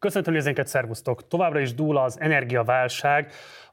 Köszöntöm 0.00 0.32
nézőinket, 0.34 0.66
szervusztok! 0.66 1.28
Továbbra 1.28 1.60
is 1.60 1.74
dúl 1.74 1.98
az 1.98 2.20
energiaválság, 2.20 3.32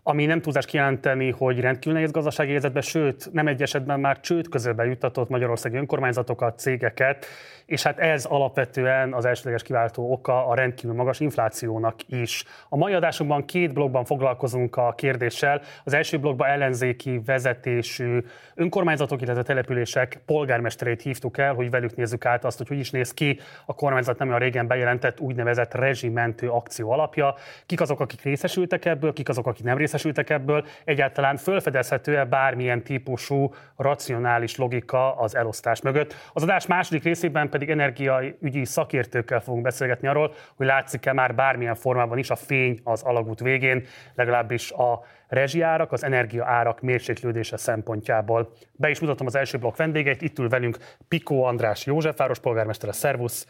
ami 0.09 0.25
nem 0.25 0.41
túlzás 0.41 0.65
kijelenteni, 0.65 1.31
hogy 1.31 1.59
rendkívül 1.59 1.93
nehéz 1.93 2.11
gazdasági 2.11 2.49
helyzetben, 2.49 2.81
sőt, 2.81 3.29
nem 3.31 3.47
egy 3.47 3.61
esetben 3.61 3.99
már 3.99 4.19
csőd 4.19 4.49
közölbe 4.49 4.85
juttatott 4.85 5.29
magyarországi 5.29 5.77
önkormányzatokat, 5.77 6.59
cégeket, 6.59 7.25
és 7.65 7.83
hát 7.83 7.99
ez 7.99 8.25
alapvetően 8.25 9.13
az 9.13 9.25
elsődleges 9.25 9.63
kiváltó 9.63 10.11
oka 10.11 10.47
a 10.47 10.55
rendkívül 10.55 10.95
magas 10.95 11.19
inflációnak 11.19 11.95
is. 12.05 12.43
A 12.69 12.77
mai 12.77 12.93
adásunkban 12.93 13.45
két 13.45 13.73
blogban 13.73 14.05
foglalkozunk 14.05 14.75
a 14.75 14.93
kérdéssel. 14.97 15.61
Az 15.83 15.93
első 15.93 16.19
blogban 16.19 16.49
ellenzéki 16.49 17.21
vezetésű 17.25 18.19
önkormányzatok, 18.55 19.21
illetve 19.21 19.43
települések 19.43 20.19
polgármesterét 20.25 21.01
hívtuk 21.01 21.37
el, 21.37 21.53
hogy 21.53 21.69
velük 21.69 21.95
nézzük 21.95 22.25
át 22.25 22.45
azt, 22.45 22.57
hogy 22.57 22.67
hogy 22.67 22.79
is 22.79 22.91
néz 22.91 23.13
ki 23.13 23.39
a 23.65 23.75
kormányzat 23.75 24.17
nem 24.17 24.27
olyan 24.27 24.39
régen 24.39 24.67
bejelentett 24.67 25.19
úgynevezett 25.19 25.73
rezsimentő 25.73 26.49
akció 26.49 26.91
alapja. 26.91 27.35
Kik 27.65 27.81
azok, 27.81 27.99
akik 27.99 28.21
részesültek 28.21 28.85
ebből, 28.85 29.13
kik 29.13 29.29
azok, 29.29 29.47
akik 29.47 29.63
nem 29.63 29.77
részesültek 29.77 29.95
ebből, 30.05 30.65
egyáltalán 30.83 31.37
felfedezhető-e 31.37 32.25
bármilyen 32.25 32.83
típusú 32.83 33.53
racionális 33.75 34.55
logika 34.55 35.15
az 35.15 35.35
elosztás 35.35 35.81
mögött. 35.81 36.15
Az 36.33 36.43
adás 36.43 36.65
második 36.65 37.03
részében 37.03 37.49
pedig 37.49 37.69
energiaügyi 37.69 38.65
szakértőkkel 38.65 39.39
fogunk 39.39 39.63
beszélgetni 39.63 40.07
arról, 40.07 40.33
hogy 40.55 40.65
látszik-e 40.65 41.13
már 41.13 41.35
bármilyen 41.35 41.75
formában 41.75 42.17
is 42.17 42.29
a 42.29 42.35
fény 42.35 42.79
az 42.83 43.03
alagút 43.03 43.39
végén, 43.39 43.85
legalábbis 44.15 44.71
a 44.71 45.05
rezsiárak, 45.27 45.91
az 45.91 46.03
energiaárak 46.03 46.81
mérséklődése 46.81 47.57
szempontjából. 47.57 48.51
Be 48.71 48.89
is 48.89 48.99
mutatom 48.99 49.27
az 49.27 49.35
első 49.35 49.57
blokk 49.57 49.75
vendégeit, 49.77 50.21
itt 50.21 50.39
ül 50.39 50.49
velünk 50.49 50.77
Pikó 51.07 51.43
András 51.43 51.85
Józsefváros 51.85 52.39
polgármestere, 52.39 52.91
szervusz, 52.91 53.47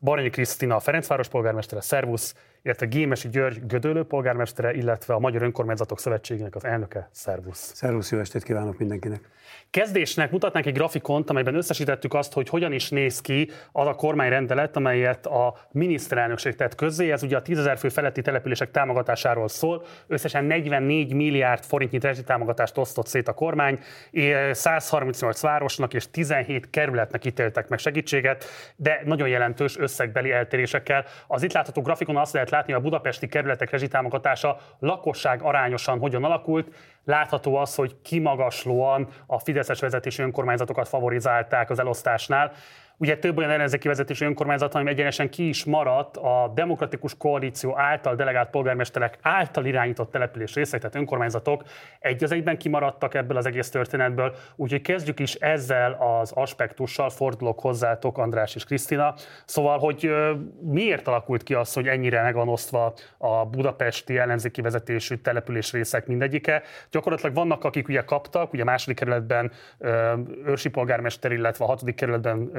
Baranyi 0.00 0.30
Krisztina 0.30 0.80
Ferencváros 0.80 1.28
polgármestere, 1.28 1.80
szervusz, 1.80 2.34
illetve 2.62 2.86
Gémesi 2.86 3.28
György 3.28 3.66
Gödöllő 3.66 4.04
polgármestere, 4.04 4.72
illetve 4.72 5.14
a 5.14 5.18
Magyar 5.18 5.42
Önkormányzatok 5.42 5.98
Szövetségének 5.98 6.54
az 6.54 6.64
elnöke, 6.64 7.08
szervusz. 7.12 7.72
Szervusz, 7.74 8.10
jó 8.10 8.18
estét 8.18 8.42
kívánok 8.42 8.78
mindenkinek. 8.78 9.20
Kezdésnek 9.70 10.30
mutatnánk 10.30 10.66
egy 10.66 10.74
grafikont, 10.74 11.30
amelyben 11.30 11.54
összesítettük 11.54 12.14
azt, 12.14 12.32
hogy 12.32 12.48
hogyan 12.48 12.72
is 12.72 12.90
néz 12.90 13.20
ki 13.20 13.50
az 13.72 13.86
a 13.86 13.94
kormányrendelet, 13.94 14.76
amelyet 14.76 15.26
a 15.26 15.54
miniszterelnökség 15.70 16.54
tett 16.54 16.74
közzé. 16.74 17.12
Ez 17.12 17.22
ugye 17.22 17.36
a 17.36 17.42
10 17.42 17.68
fő 17.76 17.88
feletti 17.88 18.22
települések 18.22 18.70
támogatásáról 18.70 19.48
szól. 19.48 19.84
Összesen 20.06 20.44
44 20.44 21.12
milliárd 21.12 21.64
forintnyi 21.64 21.98
támogatást 22.24 22.78
osztott 22.78 23.06
szét 23.06 23.28
a 23.28 23.32
kormány, 23.32 23.78
138 24.50 25.40
városnak 25.40 25.94
és 25.94 26.10
17 26.10 26.70
kerületnek 26.70 27.24
ítéltek 27.24 27.68
meg 27.68 27.78
segítséget, 27.78 28.44
de 28.76 29.02
nagyon 29.04 29.28
jelentős 29.28 29.78
összegbeli 29.78 30.30
eltérésekkel. 30.30 31.04
Az 31.26 31.42
itt 31.42 31.52
látható 31.52 31.82
grafikon 31.82 32.16
azt 32.16 32.32
lehet 32.32 32.47
látni, 32.50 32.72
hogy 32.72 32.80
a 32.80 32.84
budapesti 32.84 33.28
kerületek 33.28 33.70
rezsitámogatása 33.70 34.56
lakosság 34.78 35.42
arányosan 35.42 35.98
hogyan 35.98 36.24
alakult. 36.24 36.74
Látható 37.04 37.56
az, 37.56 37.74
hogy 37.74 37.96
kimagaslóan 38.02 39.08
a 39.26 39.38
Fideszes 39.38 39.80
vezetésű 39.80 40.22
önkormányzatokat 40.22 40.88
favorizálták 40.88 41.70
az 41.70 41.78
elosztásnál. 41.78 42.52
Ugye 43.00 43.18
több 43.18 43.38
olyan 43.38 43.50
ellenzéki 43.50 43.88
vezetési 43.88 44.24
önkormányzat, 44.24 44.74
ami 44.74 44.90
egyenesen 44.90 45.30
ki 45.30 45.48
is 45.48 45.64
maradt 45.64 46.16
a 46.16 46.52
demokratikus 46.54 47.16
koalíció 47.16 47.78
által 47.78 48.14
delegált 48.14 48.50
polgármesterek 48.50 49.18
által 49.22 49.64
irányított 49.64 50.10
település 50.10 50.54
részek, 50.54 50.80
tehát 50.80 50.96
önkormányzatok 50.96 51.62
egy 52.00 52.24
az 52.24 52.32
egyben 52.32 52.58
kimaradtak 52.58 53.14
ebből 53.14 53.36
az 53.36 53.46
egész 53.46 53.70
történetből. 53.70 54.34
Úgyhogy 54.56 54.82
kezdjük 54.82 55.20
is 55.20 55.34
ezzel 55.34 55.92
az 55.92 56.32
aspektussal, 56.32 57.10
fordulok 57.10 57.60
hozzátok 57.60 58.18
András 58.18 58.54
és 58.54 58.64
Krisztina. 58.64 59.14
Szóval, 59.44 59.78
hogy 59.78 60.10
miért 60.60 61.08
alakult 61.08 61.42
ki 61.42 61.54
az, 61.54 61.72
hogy 61.72 61.88
ennyire 61.88 62.22
meg 62.22 62.34
van 62.34 62.48
osztva 62.48 62.94
a 63.18 63.46
budapesti 63.46 64.18
ellenzéki 64.18 64.60
vezetésű 64.60 65.14
település 65.14 65.72
részek 65.72 66.06
mindegyike? 66.06 66.62
Gyakorlatilag 66.90 67.34
vannak, 67.34 67.64
akik 67.64 67.88
ugye 67.88 68.04
kaptak, 68.04 68.52
ugye 68.52 68.64
második 68.64 68.96
kerületben 68.96 69.52
őrsi 70.44 70.68
polgármester, 70.68 71.32
illetve 71.32 71.64
a 71.64 71.68
hatodik 71.68 71.94
kerületben 71.94 72.50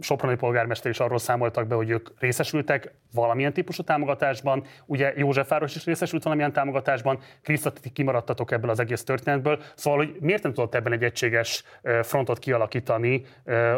Soproni 0.00 0.36
polgármester 0.36 0.90
is 0.90 1.00
arról 1.00 1.18
számoltak 1.18 1.66
be, 1.66 1.74
hogy 1.74 1.90
ők 1.90 2.08
részesültek 2.18 2.94
valamilyen 3.12 3.52
típusú 3.52 3.82
támogatásban. 3.82 4.64
Ugye 4.86 5.12
Józsefváros 5.16 5.74
is 5.74 5.84
részesült 5.84 6.22
valamilyen 6.22 6.52
támogatásban, 6.52 7.18
Kriszta, 7.42 7.72
kimaradtatok 7.92 8.50
ebből 8.50 8.70
az 8.70 8.80
egész 8.80 9.04
történetből. 9.04 9.62
Szóval, 9.74 9.98
hogy 9.98 10.16
miért 10.20 10.42
nem 10.42 10.52
tudott 10.52 10.74
ebben 10.74 10.92
egy 10.92 11.04
egységes 11.04 11.64
frontot 12.02 12.38
kialakítani 12.38 13.24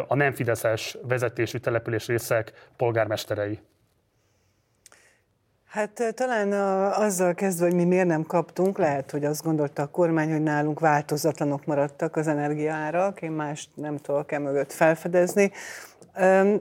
a 0.07 0.15
nem 0.15 0.31
fideszes 0.31 0.97
vezetésű 1.01 1.57
település 1.57 2.07
részek 2.07 2.67
polgármesterei? 2.77 3.59
Hát 5.69 6.13
talán 6.15 6.51
a, 6.51 6.99
azzal 6.99 7.33
kezdve, 7.33 7.65
hogy 7.65 7.75
mi 7.75 7.83
miért 7.83 8.07
nem 8.07 8.23
kaptunk, 8.23 8.77
lehet, 8.77 9.11
hogy 9.11 9.25
azt 9.25 9.43
gondolta 9.43 9.81
a 9.81 9.87
kormány, 9.87 10.31
hogy 10.31 10.43
nálunk 10.43 10.79
változatlanok 10.79 11.65
maradtak 11.65 12.15
az 12.15 12.27
energiaárak, 12.27 13.21
én 13.21 13.31
más 13.31 13.69
nem 13.73 13.97
tudok 13.97 14.31
e 14.31 14.39
mögött 14.39 14.71
felfedezni. 14.71 15.51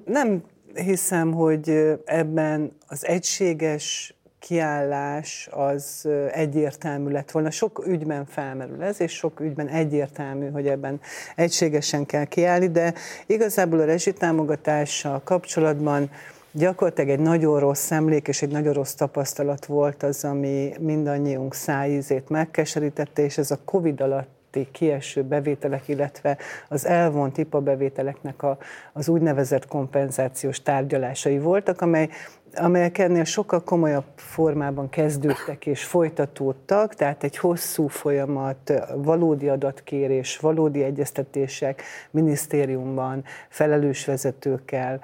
Nem 0.04 0.42
hiszem, 0.74 1.32
hogy 1.32 1.98
ebben 2.04 2.72
az 2.86 3.06
egységes 3.06 4.14
kiállás 4.38 5.48
az 5.50 6.08
egyértelmű 6.32 7.10
lett 7.10 7.30
volna. 7.30 7.50
Sok 7.50 7.86
ügyben 7.86 8.26
felmerül 8.26 8.82
ez, 8.82 9.00
és 9.00 9.12
sok 9.12 9.40
ügyben 9.40 9.69
egyértelmű, 9.69 10.50
hogy 10.50 10.66
ebben 10.66 11.00
egységesen 11.36 12.06
kell 12.06 12.25
kiállni, 12.25 12.70
de 12.70 12.94
igazából 13.26 13.78
a 13.80 13.84
rezsitámogatással 13.84 15.20
kapcsolatban 15.25 16.10
gyakorlatilag 16.53 17.10
egy 17.10 17.20
nagyon 17.20 17.60
rossz 17.60 17.91
emlék 17.91 18.28
és 18.28 18.42
egy 18.42 18.50
nagyon 18.50 18.72
rossz 18.72 18.94
tapasztalat 18.94 19.66
volt 19.66 20.03
az, 20.03 20.25
ami 20.25 20.72
mindannyiunk 20.81 21.54
szájízét 21.54 22.28
megkeserítette, 22.28 23.22
és 23.22 23.38
ez 23.38 23.50
a 23.50 23.59
Covid 23.64 24.00
alatt 24.00 24.36
kieső 24.72 25.22
bevételek, 25.22 25.88
illetve 25.88 26.37
az 26.69 26.87
elvont 26.87 27.38
IPA 27.38 27.60
bevételeknek 27.60 28.42
a, 28.42 28.58
az 28.92 29.08
úgynevezett 29.08 29.66
kompenzációs 29.66 30.62
tárgyalásai 30.62 31.38
voltak, 31.38 31.81
amely 31.81 32.08
amelyek 32.54 32.98
ennél 32.98 33.25
sokkal 33.25 33.64
komolyabb 33.64 34.04
formában 34.14 34.88
kezdődtek 34.88 35.66
és 35.66 35.84
folytatódtak, 35.84 36.94
tehát 36.94 37.25
egy 37.25 37.37
hosszú 37.37 37.87
folyamat, 37.87 38.72
valódi 38.94 39.48
adatkérés, 39.48 40.37
valódi 40.37 40.82
egyeztetések 40.82 41.82
minisztériumban, 42.10 43.25
felelős 43.48 44.04
vezetőkkel, 44.04 45.00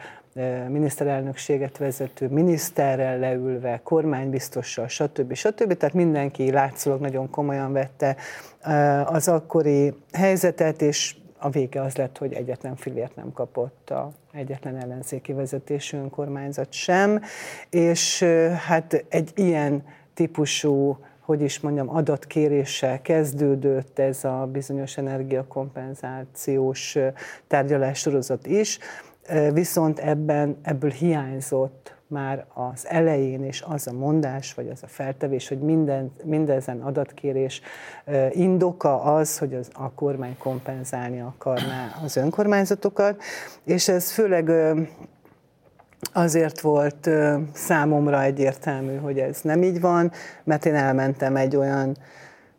miniszterelnökséget 0.69 1.79
vezető 1.79 2.29
miniszterrel 2.29 3.19
leülve, 3.19 3.81
kormánybiztossal, 3.83 4.89
stb. 4.89 5.35
stb. 5.35 5.77
Tehát 5.77 5.95
mindenki 5.95 6.51
látszólag 6.51 7.01
nagyon 7.01 7.31
komolyan 7.31 7.73
vette 7.73 8.17
az 9.05 9.29
akkori 9.29 9.95
helyzetet, 10.13 10.83
és 10.83 11.17
a 11.39 11.51
vége 11.51 11.83
az 11.83 11.97
lett, 11.97 12.19
hogy 12.19 12.33
egyetlen 12.33 12.77
filért 12.77 13.17
nem 13.17 13.33
kapott 13.33 13.91
a 13.91 14.13
egyetlen 14.33 14.77
ellenzéki 14.77 15.33
vezetésű 15.33 15.97
önkormányzat 15.97 16.73
sem, 16.73 17.23
és 17.71 18.23
hát 18.67 19.05
egy 19.09 19.31
ilyen 19.35 19.85
típusú 20.15 20.99
hogy 21.21 21.43
is 21.43 21.61
mondjam, 21.61 21.97
adatkéréssel 21.97 23.03
kezdődött 23.03 23.99
ez 23.99 24.25
a 24.25 24.49
bizonyos 24.53 24.97
energiakompenzációs 24.97 26.99
tárgyalássorozat 27.47 28.47
is, 28.47 28.79
viszont 29.53 29.99
ebben, 29.99 30.59
ebből 30.63 30.91
hiányzott 30.91 31.95
már 32.07 32.45
az 32.55 32.87
elején 32.89 33.45
is 33.45 33.63
az 33.67 33.87
a 33.87 33.93
mondás, 33.93 34.55
vagy 34.55 34.69
az 34.69 34.83
a 34.83 34.87
feltevés, 34.87 35.49
hogy 35.49 35.59
minden, 35.59 36.13
mindezen 36.25 36.81
adatkérés 36.81 37.61
indoka 38.31 39.03
az, 39.03 39.39
hogy 39.39 39.55
az, 39.55 39.69
a 39.73 39.93
kormány 39.93 40.37
kompenzálni 40.39 41.21
akarná 41.21 42.01
az 42.05 42.17
önkormányzatokat, 42.17 43.23
és 43.65 43.89
ez 43.89 44.11
főleg 44.11 44.51
azért 46.13 46.61
volt 46.61 47.11
számomra 47.53 48.23
egyértelmű, 48.23 48.97
hogy 48.97 49.19
ez 49.19 49.41
nem 49.43 49.63
így 49.63 49.81
van, 49.81 50.13
mert 50.45 50.67
én 50.67 50.75
elmentem 50.75 51.37
egy 51.37 51.57
olyan 51.57 51.97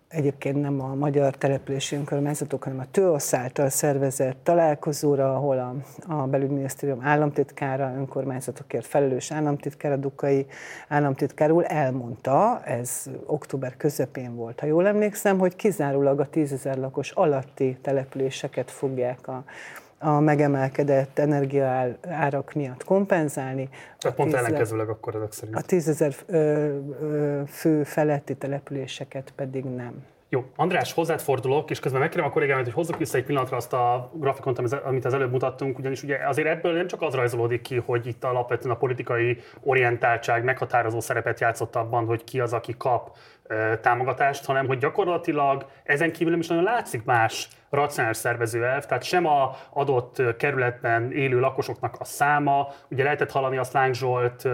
egyébként 0.07 0.61
nem 0.61 0.81
a 0.81 0.95
magyar 0.95 1.35
települési 1.35 1.95
önkormányzatok, 1.95 2.63
hanem 2.63 2.79
a 2.79 2.91
TÖOSZ 2.91 3.33
által 3.33 3.69
szervezett 3.69 4.37
találkozóra, 4.43 5.35
ahol 5.35 5.57
a, 5.57 5.75
a 6.13 6.27
belügyminisztérium 6.27 7.05
államtitkára, 7.05 7.93
önkormányzatokért 7.97 8.85
felelős 8.85 9.31
államtitkára, 9.31 9.95
Dukai 9.95 10.45
államtitkár 10.87 11.51
elmondta, 11.63 12.61
ez 12.63 13.09
október 13.25 13.77
közepén 13.77 14.35
volt, 14.35 14.59
ha 14.59 14.65
jól 14.65 14.87
emlékszem, 14.87 15.39
hogy 15.39 15.55
kizárólag 15.55 16.19
a 16.19 16.29
tízezer 16.29 16.77
lakos 16.77 17.11
alatti 17.11 17.77
településeket 17.81 18.71
fogják 18.71 19.27
a 19.27 19.43
a 20.05 20.19
megemelkedett 20.19 21.19
energiaárak 21.19 22.53
miatt 22.53 22.83
kompenzálni. 22.83 23.69
Tehát 23.97 24.17
pont 24.17 24.33
ellenkezőleg 24.33 24.89
akkor 24.89 25.15
ezek 25.15 25.31
szerint. 25.31 25.55
A 25.55 25.61
tízezer 25.61 26.13
fő 27.47 27.83
feletti 27.83 28.35
településeket 28.35 29.33
pedig 29.35 29.63
nem. 29.63 30.03
Jó, 30.29 30.45
András, 30.55 30.93
hozzád 30.93 31.21
fordulok, 31.21 31.69
és 31.69 31.79
közben 31.79 32.01
megkérem 32.01 32.25
a 32.25 32.29
kollégámat, 32.29 32.63
hogy 32.63 32.73
hozzuk 32.73 32.97
vissza 32.97 33.17
egy 33.17 33.23
pillanatra 33.23 33.57
azt 33.57 33.73
a 33.73 34.11
grafikont, 34.13 34.59
amit 34.85 35.05
az 35.05 35.13
előbb 35.13 35.31
mutattunk, 35.31 35.77
ugyanis 35.79 36.03
ugye 36.03 36.17
azért 36.27 36.47
ebből 36.47 36.73
nem 36.73 36.87
csak 36.87 37.01
az 37.01 37.13
rajzolódik 37.13 37.61
ki, 37.61 37.81
hogy 37.85 38.07
itt 38.07 38.23
alapvetően 38.23 38.75
a 38.75 38.77
politikai 38.77 39.37
orientáltság 39.63 40.43
meghatározó 40.43 40.99
szerepet 40.99 41.39
játszott 41.39 41.75
abban, 41.75 42.05
hogy 42.05 42.23
ki 42.23 42.39
az, 42.39 42.53
aki 42.53 42.75
kap 42.77 43.15
támogatást, 43.81 44.45
hanem 44.45 44.67
hogy 44.67 44.77
gyakorlatilag 44.77 45.65
ezen 45.83 46.11
kívül 46.11 46.31
nem 46.31 46.39
is 46.39 46.47
nagyon 46.47 46.63
látszik 46.63 47.03
más 47.03 47.47
racionális 47.69 48.17
szervező 48.17 48.65
elv, 48.65 48.85
tehát 48.85 49.03
sem 49.03 49.25
a 49.25 49.55
adott 49.69 50.21
kerületben 50.37 51.11
élő 51.11 51.39
lakosoknak 51.39 51.95
a 51.99 52.03
száma, 52.03 52.67
ugye 52.89 53.03
lehetett 53.03 53.31
hallani 53.31 53.57
azt 53.57 53.73
Láng 53.73 53.93
Zsolt 53.93 54.47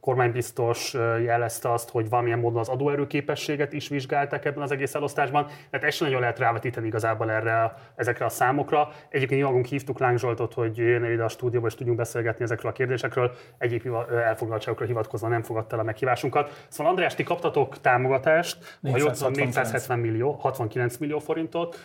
kormánybiztos 0.00 0.94
jelezte 1.22 1.72
azt, 1.72 1.90
hogy 1.90 2.08
valamilyen 2.08 2.38
módon 2.38 2.60
az 2.60 2.68
adóerőképességet 2.68 3.72
is 3.72 3.88
vizsgálták 3.88 4.44
ebben 4.44 4.62
az 4.62 4.70
egész 4.70 4.94
elosztásban, 4.94 5.46
tehát 5.70 5.86
ezt 5.86 5.96
sem 5.96 6.06
nagyon 6.06 6.22
lehet 6.22 6.38
rávetíteni 6.38 6.86
igazából 6.86 7.30
erre, 7.30 7.74
ezekre 7.94 8.24
a 8.24 8.28
számokra. 8.28 8.88
Egyébként 9.08 9.40
mi 9.40 9.46
magunk 9.46 9.66
hívtuk 9.66 9.98
Láng 9.98 10.18
Zsoltot, 10.18 10.54
hogy 10.54 10.76
jöjjön 10.76 11.04
ide 11.04 11.24
a 11.24 11.28
stúdióba, 11.28 11.66
és 11.66 11.74
tudjunk 11.74 11.98
beszélgetni 11.98 12.44
ezekről 12.44 12.70
a 12.70 12.74
kérdésekről. 12.74 13.32
Egyéb 13.58 13.88
elfoglaltságokra 14.24 14.86
hivatkozva 14.86 15.28
nem 15.28 15.42
fogadta 15.42 15.74
el 15.74 15.80
a 15.80 15.84
meghívásunkat. 15.84 16.66
Szóval 16.68 16.92
András, 16.92 17.14
ti 17.14 17.22
kaptatok 17.22 17.80
támogatást, 17.80 18.22
ha 18.24 18.96
jól 18.96 19.30
470 19.30 19.98
millió, 19.98 20.32
69 20.32 20.96
millió 20.96 21.18
forintot. 21.18 21.76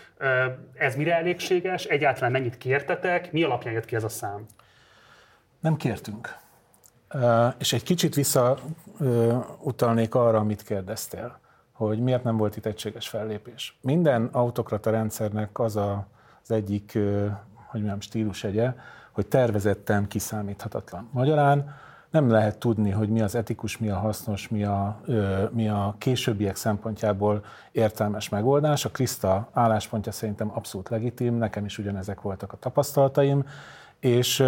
Ez 0.73 0.95
mire 0.95 1.15
elégséges? 1.15 1.85
Egyáltalán 1.85 2.31
mennyit 2.31 2.57
kértetek? 2.57 3.31
Mi 3.31 3.43
alapján 3.43 3.73
jött 3.73 3.85
ki 3.85 3.95
ez 3.95 4.03
a 4.03 4.09
szám? 4.09 4.45
Nem 5.59 5.75
kértünk. 5.75 6.37
És 7.57 7.73
egy 7.73 7.83
kicsit 7.83 8.15
visszautalnék 8.15 10.15
arra, 10.15 10.37
amit 10.37 10.63
kérdeztél, 10.63 11.39
hogy 11.71 11.99
miért 11.99 12.23
nem 12.23 12.37
volt 12.37 12.55
itt 12.55 12.65
egységes 12.65 13.07
fellépés. 13.07 13.77
Minden 13.81 14.29
autokrata 14.31 14.89
rendszernek 14.89 15.59
az 15.59 15.75
a, 15.75 16.07
az 16.43 16.51
egyik, 16.51 16.91
hogy 17.53 17.79
mondjam, 17.79 17.99
stílusegye, 17.99 18.73
hogy 19.11 19.27
tervezetten 19.27 20.07
kiszámíthatatlan. 20.07 21.09
Magyarán 21.11 21.75
nem 22.11 22.29
lehet 22.29 22.57
tudni, 22.57 22.89
hogy 22.89 23.09
mi 23.09 23.21
az 23.21 23.35
etikus, 23.35 23.77
mi 23.77 23.89
a 23.89 23.97
hasznos, 23.97 24.47
mi 24.47 24.63
a, 24.63 25.01
mi 25.51 25.69
a 25.69 25.95
későbbiek 25.97 26.55
szempontjából 26.55 27.43
értelmes 27.71 28.29
megoldás. 28.29 28.85
A 28.85 28.89
Krista 28.89 29.49
álláspontja 29.53 30.11
szerintem 30.11 30.51
abszolút 30.53 30.89
legitim, 30.89 31.37
nekem 31.37 31.65
is 31.65 31.77
ugyanezek 31.77 32.21
voltak 32.21 32.53
a 32.53 32.57
tapasztalataim, 32.57 33.45
és 33.99 34.43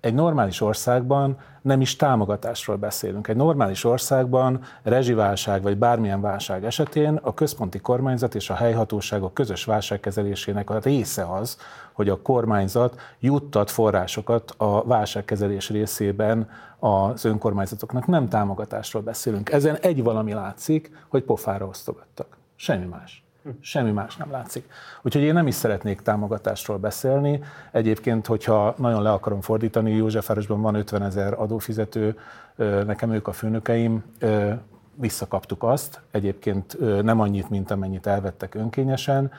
egy 0.00 0.14
normális 0.14 0.60
országban 0.60 1.38
nem 1.62 1.80
is 1.80 1.96
támogatásról 1.96 2.76
beszélünk. 2.76 3.28
Egy 3.28 3.36
normális 3.36 3.84
országban 3.84 4.62
rezsiválság 4.82 5.62
vagy 5.62 5.76
bármilyen 5.76 6.20
válság 6.20 6.64
esetén 6.64 7.18
a 7.22 7.34
központi 7.34 7.78
kormányzat 7.78 8.34
és 8.34 8.50
a 8.50 8.54
helyhatóságok 8.54 9.34
közös 9.34 9.64
válságkezelésének 9.64 10.70
a 10.70 10.78
része 10.78 11.24
az, 11.24 11.58
hogy 12.00 12.08
a 12.08 12.22
kormányzat 12.22 13.00
juttat 13.18 13.70
forrásokat 13.70 14.54
a 14.56 14.84
válságkezelés 14.84 15.70
részében 15.70 16.50
az 16.78 17.24
önkormányzatoknak. 17.24 18.06
Nem 18.06 18.28
támogatásról 18.28 19.02
beszélünk. 19.02 19.50
Ezen 19.50 19.76
egy 19.76 20.02
valami 20.02 20.32
látszik, 20.32 20.90
hogy 21.08 21.22
pofára 21.22 21.66
osztogattak. 21.66 22.36
Semmi 22.56 22.84
más. 22.84 23.24
Semmi 23.60 23.90
más 23.90 24.16
nem 24.16 24.30
látszik. 24.30 24.68
Úgyhogy 25.02 25.22
én 25.22 25.32
nem 25.32 25.46
is 25.46 25.54
szeretnék 25.54 26.00
támogatásról 26.00 26.78
beszélni. 26.78 27.42
Egyébként, 27.70 28.26
hogyha 28.26 28.74
nagyon 28.76 29.02
le 29.02 29.12
akarom 29.12 29.40
fordítani, 29.40 29.92
Józsefvárosban 29.92 30.60
van 30.60 30.74
50 30.74 31.02
ezer 31.02 31.32
adófizető, 31.32 32.18
nekem 32.86 33.12
ők 33.12 33.28
a 33.28 33.32
főnökeim, 33.32 34.04
visszakaptuk 34.94 35.62
azt, 35.62 36.00
egyébként 36.10 36.78
nem 37.02 37.20
annyit, 37.20 37.50
mint 37.50 37.70
amennyit 37.70 38.06
elvettek 38.06 38.54
önkényesen. 38.54 39.32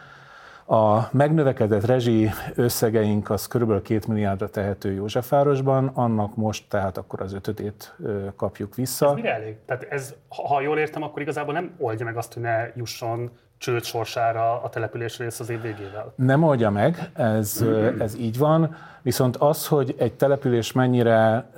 A 0.72 1.10
megnövekedett 1.12 1.86
rezsi 1.86 2.30
összegeink 2.56 3.30
az 3.30 3.48
kb. 3.48 3.82
2 3.82 4.00
milliárdra 4.08 4.50
tehető 4.50 4.92
Józsefvárosban, 4.92 5.92
annak 5.94 6.36
most 6.36 6.66
tehát 6.70 6.98
akkor 6.98 7.22
az 7.22 7.34
ötödét 7.34 7.96
kapjuk 8.36 8.76
vissza. 8.76 9.08
Ez 9.08 9.14
mire 9.14 9.34
elég? 9.34 9.56
Tehát 9.66 9.84
ez, 9.84 10.14
ha 10.50 10.62
jól 10.62 10.78
értem, 10.78 11.04
akkor 11.04 11.22
igazából 11.22 11.54
nem 11.54 11.72
oldja 11.78 12.06
meg 12.06 12.18
azt, 12.18 12.34
hogy 12.34 12.44
ne 12.44 12.68
jusson 12.76 13.30
csőd 13.58 13.84
sorsára 13.84 14.62
a 14.62 14.70
település 14.70 15.18
rész 15.18 15.40
az 15.40 15.50
év 15.50 15.62
végével? 15.62 16.14
Nem 16.16 16.44
oldja 16.44 16.70
meg, 16.70 17.10
ez, 17.14 17.66
ez 18.00 18.16
így 18.16 18.38
van, 18.38 18.76
viszont 19.02 19.38
az, 19.38 19.68
hogy 19.68 19.96
egy 19.98 20.14
település 20.14 20.72
mennyire, 20.72 21.50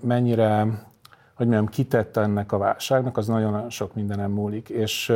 mennyire 0.00 0.66
hogy 1.34 1.46
mondjam, 1.46 1.66
kitette 1.66 2.20
ennek 2.20 2.52
a 2.52 2.58
válságnak, 2.58 3.16
az 3.16 3.26
nagyon-nagyon 3.26 3.70
sok 3.70 3.94
mindenem 3.94 4.30
múlik. 4.30 4.68
És 4.68 5.12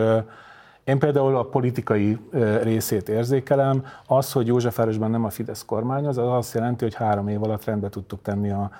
én 0.88 0.98
például 0.98 1.36
a 1.36 1.42
politikai 1.42 2.18
részét 2.62 3.08
érzékelem. 3.08 3.84
Az, 4.06 4.32
hogy 4.32 4.46
Józsefvárosban 4.46 5.10
nem 5.10 5.24
a 5.24 5.30
Fidesz 5.30 5.64
kormányoz, 5.64 6.18
az 6.18 6.28
azt 6.28 6.54
jelenti, 6.54 6.84
hogy 6.84 6.94
három 6.94 7.28
év 7.28 7.42
alatt 7.42 7.64
rendbe 7.64 7.88
tudtuk 7.88 8.22
tenni 8.22 8.50
a 8.50 8.70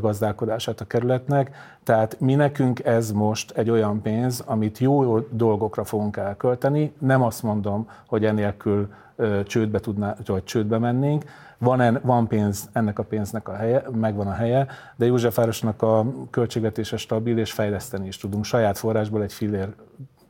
gazdálkodását 0.00 0.80
a 0.80 0.84
kerületnek. 0.84 1.56
Tehát 1.84 2.20
mi 2.20 2.34
nekünk 2.34 2.84
ez 2.84 3.12
most 3.12 3.50
egy 3.50 3.70
olyan 3.70 4.02
pénz, 4.02 4.42
amit 4.46 4.78
jó 4.78 5.18
dolgokra 5.18 5.84
fogunk 5.84 6.16
elkölteni. 6.16 6.92
Nem 6.98 7.22
azt 7.22 7.42
mondom, 7.42 7.88
hogy 8.06 8.24
enélkül 8.24 8.88
csődbe, 9.44 9.78
tudná, 9.78 10.16
vagy 10.26 10.44
csődbe 10.44 10.78
mennénk. 10.78 11.24
Van, 11.58 11.80
en, 11.80 12.00
van 12.02 12.26
pénz, 12.26 12.68
ennek 12.72 12.98
a 12.98 13.02
pénznek 13.02 13.48
a 13.48 13.54
helye, 13.54 13.82
megvan 13.94 14.26
a 14.26 14.32
helye, 14.32 14.66
de 14.96 15.06
Józsefvárosnak 15.06 15.82
a 15.82 16.06
költségvetése 16.30 16.96
stabil, 16.96 17.38
és 17.38 17.52
fejleszteni 17.52 18.06
is 18.06 18.16
tudunk. 18.16 18.44
Saját 18.44 18.78
forrásból 18.78 19.22
egy 19.22 19.32
fillér 19.32 19.68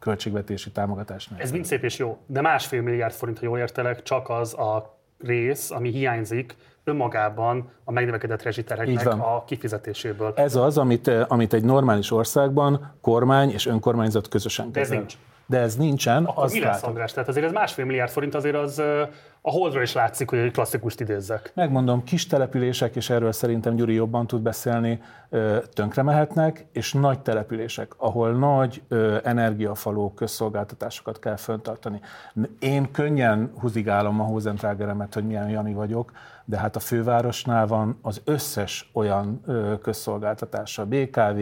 költségvetési 0.06 0.70
támogatás. 0.70 1.28
Ez 1.36 1.50
mind 1.50 1.64
szép 1.64 1.84
és 1.84 1.98
jó, 1.98 2.18
de 2.26 2.40
másfél 2.40 2.82
milliárd 2.82 3.14
forint, 3.14 3.38
ha 3.38 3.44
jól 3.44 3.58
értelek, 3.58 4.02
csak 4.02 4.28
az 4.28 4.54
a 4.54 4.98
rész, 5.18 5.70
ami 5.70 5.90
hiányzik 5.90 6.56
önmagában 6.84 7.70
a 7.84 7.92
megnövekedett 7.92 8.42
rezsiterheknek 8.42 9.06
a 9.06 9.44
kifizetéséből. 9.46 10.32
Ez 10.36 10.56
az, 10.56 10.78
amit, 10.78 11.08
eh, 11.08 11.24
amit 11.28 11.52
egy 11.52 11.64
normális 11.64 12.10
országban 12.10 12.94
kormány 13.00 13.50
és 13.50 13.66
önkormányzat 13.66 14.28
közösen 14.28 14.72
kezel. 14.72 14.88
De 14.88 14.94
ez 14.94 14.98
nincs. 14.98 15.16
De 15.46 15.58
ez 15.58 15.76
nincsen. 15.76 16.25
Akkor 16.25 16.44
az 16.44 16.52
mi 16.52 16.60
lesz, 16.60 16.82
András? 16.82 17.12
Tehát 17.12 17.28
azért 17.28 17.46
ez 17.46 17.52
másfél 17.52 17.84
milliárd 17.84 18.10
forint, 18.10 18.34
azért 18.34 18.56
az 18.56 18.78
a 19.40 19.50
holdról 19.50 19.82
is 19.82 19.93
látszik, 19.93 20.31
hogy 20.31 20.38
egy 20.38 20.52
klasszikust 20.52 21.00
idézzek. 21.00 21.52
Megmondom, 21.54 22.04
kis 22.04 22.26
települések, 22.26 22.96
és 22.96 23.10
erről 23.10 23.32
szerintem 23.32 23.75
Gyuri 23.75 23.94
jobban 23.94 24.26
tud 24.26 24.43
beszélni, 24.43 25.02
tönkre 25.72 26.02
mehetnek, 26.02 26.66
és 26.72 26.93
nagy 26.93 27.20
települések, 27.20 27.93
ahol 27.96 28.32
nagy 28.32 28.82
energiafaló 29.22 30.12
közszolgáltatásokat 30.12 31.19
kell 31.19 31.37
föntartani. 31.37 32.00
Én 32.58 32.90
könnyen 32.90 33.52
húzigálom 33.60 34.20
a 34.20 34.25
Hózentrágeremet, 34.25 35.14
hogy 35.14 35.26
milyen 35.26 35.49
Jani 35.49 35.72
vagyok, 35.72 36.12
de 36.44 36.58
hát 36.58 36.76
a 36.76 36.81
fővárosnál 36.81 37.66
van 37.66 37.99
az 38.02 38.20
összes 38.25 38.90
olyan 38.92 39.40
közszolgáltatás, 39.82 40.78
a 40.78 40.87
BKV, 40.87 41.40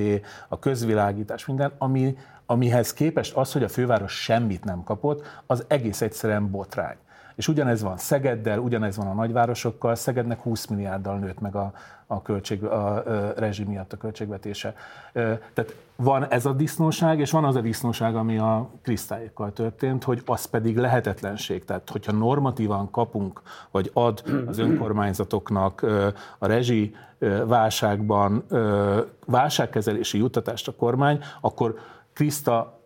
a 0.48 0.58
közvilágítás, 0.58 1.46
minden, 1.46 1.72
ami, 1.78 2.16
amihez 2.46 2.92
képest 2.92 3.36
az, 3.36 3.52
hogy 3.52 3.62
a 3.62 3.68
főváros 3.68 4.12
semmit 4.22 4.64
nem 4.64 4.82
kapott, 4.82 5.42
az 5.46 5.64
egész 5.68 6.00
egyszerűen 6.00 6.50
botrány. 6.50 6.96
És 7.34 7.48
ugyanez 7.48 7.82
van 7.82 7.96
Szegeddel, 7.96 8.58
ugyanez 8.58 8.96
van 8.96 9.06
a 9.06 9.12
nagyvárosokkal, 9.12 9.94
Szegednek 9.94 10.40
20 10.40 10.66
milliárddal 10.66 11.18
nőtt 11.18 11.40
meg 11.40 11.54
a, 11.54 11.72
a, 12.06 12.22
költség, 12.22 12.64
a, 12.64 12.94
a 12.94 13.32
rezsi 13.36 13.64
miatt 13.64 13.92
a 13.92 13.96
költségvetése. 13.96 14.74
Tehát 15.12 15.74
van 15.96 16.26
ez 16.30 16.46
a 16.46 16.52
disznóság, 16.52 17.18
és 17.18 17.30
van 17.30 17.44
az 17.44 17.56
a 17.56 17.60
disznóság, 17.60 18.16
ami 18.16 18.38
a 18.38 18.68
kristályékkal 18.82 19.52
történt, 19.52 20.04
hogy 20.04 20.22
az 20.26 20.44
pedig 20.44 20.76
lehetetlenség. 20.76 21.64
Tehát, 21.64 21.90
hogyha 21.90 22.12
normatívan 22.12 22.90
kapunk, 22.90 23.42
vagy 23.70 23.90
ad 23.92 24.22
az 24.46 24.58
önkormányzatoknak 24.58 25.82
a 26.38 26.46
rezsi 26.46 26.94
válságban 27.46 28.44
válságkezelési 29.26 30.18
juttatást 30.18 30.68
a 30.68 30.74
kormány, 30.74 31.20
akkor 31.40 31.78
Kriszta 32.14 32.80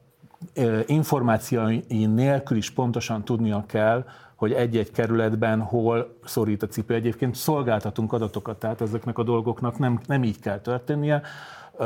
információi 0.87 2.07
nélkül 2.07 2.57
is 2.57 2.71
pontosan 2.71 3.25
tudnia 3.25 3.65
kell, 3.67 4.05
hogy 4.35 4.53
egy-egy 4.53 4.91
kerületben 4.91 5.61
hol 5.61 6.19
szorít 6.25 6.63
a 6.63 6.67
cipő. 6.67 6.95
Egyébként 6.95 7.35
szolgáltatunk 7.35 8.13
adatokat, 8.13 8.59
tehát 8.59 8.81
ezeknek 8.81 9.19
a 9.19 9.23
dolgoknak 9.23 9.79
nem, 9.79 10.01
nem 10.07 10.25
így 10.25 10.41
kell 10.41 10.59
történnie. 10.59 11.23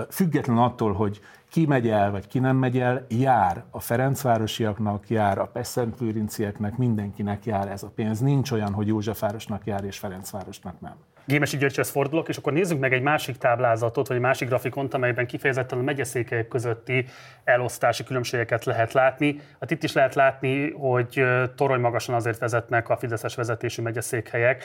Független 0.09 0.59
attól, 0.59 0.93
hogy 0.93 1.21
ki 1.49 1.67
megy 1.67 1.89
el, 1.89 2.11
vagy 2.11 2.27
ki 2.27 2.39
nem 2.39 2.57
megy 2.57 2.79
el, 2.79 3.07
jár 3.09 3.65
a 3.71 3.81
Ferencvárosiaknak, 3.81 5.09
jár 5.09 5.39
a 5.39 5.47
Peszentfőrincieknek, 5.47 6.77
mindenkinek 6.77 7.45
jár 7.45 7.69
ez 7.69 7.83
a 7.83 7.93
pénz. 7.95 8.21
Nincs 8.21 8.51
olyan, 8.51 8.73
hogy 8.73 8.87
Józsefvárosnak 8.87 9.67
jár 9.67 9.85
és 9.85 9.99
Ferencvárosnak 9.99 10.81
nem. 10.81 10.95
Gémesi 11.25 11.57
Györgyhöz 11.57 11.91
fordulok, 11.91 12.29
és 12.29 12.37
akkor 12.37 12.53
nézzük 12.53 12.79
meg 12.79 12.93
egy 12.93 13.03
másik 13.03 13.37
táblázatot, 13.37 14.07
vagy 14.07 14.17
egy 14.17 14.23
másik 14.23 14.49
grafikont, 14.49 14.95
amelyben 14.95 15.27
kifejezetten 15.27 15.79
a 15.79 15.83
megyeszékelyek 15.83 16.49
közötti 16.49 17.05
elosztási 17.45 18.05
különbségeket 18.05 18.65
lehet 18.65 18.93
látni. 18.93 19.41
Hát 19.61 19.71
itt 19.71 19.83
is 19.83 19.93
lehet 19.93 20.15
látni, 20.15 20.71
hogy 20.71 21.25
torony 21.57 21.81
magasan 21.81 22.15
azért 22.15 22.39
vezetnek 22.39 22.89
a 22.89 22.97
Fideszes 22.97 23.35
vezetésű 23.35 23.83
megyeszékhelyek. 23.83 24.65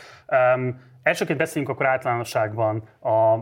Um, 0.55 0.81
elsőként 1.03 1.37
beszéljünk 1.37 1.73
akkor 1.73 1.85
általánosságban 1.85 2.83
a 3.01 3.37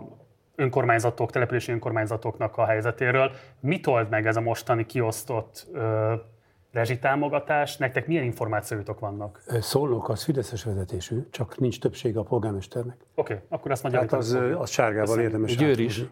önkormányzatok, 0.55 1.31
települési 1.31 1.71
önkormányzatoknak 1.71 2.57
a 2.57 2.65
helyzetéről. 2.65 3.31
Mit 3.59 3.87
old 3.87 4.09
meg 4.09 4.27
ez 4.27 4.35
a 4.35 4.41
mostani 4.41 4.85
kiosztott 4.85 5.67
rezsitámogatás, 6.75 7.77
nektek 7.77 8.07
milyen 8.07 8.23
információitok 8.23 8.99
vannak? 8.99 9.43
Szolnok 9.59 10.09
az 10.09 10.23
Fideszes 10.23 10.63
vezetésű, 10.63 11.27
csak 11.31 11.59
nincs 11.59 11.79
többsége 11.79 12.19
a 12.19 12.23
polgármesternek. 12.23 12.95
Oké, 13.15 13.33
okay, 13.33 13.45
akkor 13.49 13.71
ezt 13.71 13.83
magyarul. 13.83 14.07
Hát 14.09 14.19
az, 14.19 14.37
az 14.57 14.69
sárgával 14.69 15.19
érdemes. 15.19 15.55
Győr 15.55 15.79
is. 15.79 16.03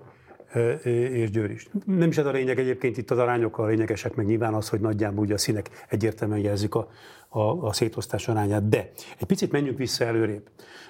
És 0.83 1.29
Győr 1.29 1.49
is. 1.51 1.69
Nem 1.85 2.09
is 2.09 2.17
ez 2.17 2.25
a 2.25 2.31
lényeg 2.31 2.59
egyébként, 2.59 2.97
itt 2.97 3.11
az 3.11 3.17
arányok 3.17 3.57
a 3.57 3.65
lényegesek, 3.65 4.15
meg 4.15 4.25
nyilván 4.25 4.53
az, 4.53 4.69
hogy 4.69 4.79
nagyjából 4.79 5.23
ugye 5.23 5.33
a 5.33 5.37
színek 5.37 5.69
egyértelműen 5.89 6.39
jelzik 6.39 6.75
a, 6.75 6.87
a, 7.33 7.67
a 7.67 7.73
szétosztás 7.73 8.27
arányát. 8.27 8.69
De 8.69 8.91
egy 9.19 9.27
picit 9.27 9.51
menjünk 9.51 9.77
vissza 9.77 10.05
előrébb. 10.05 10.49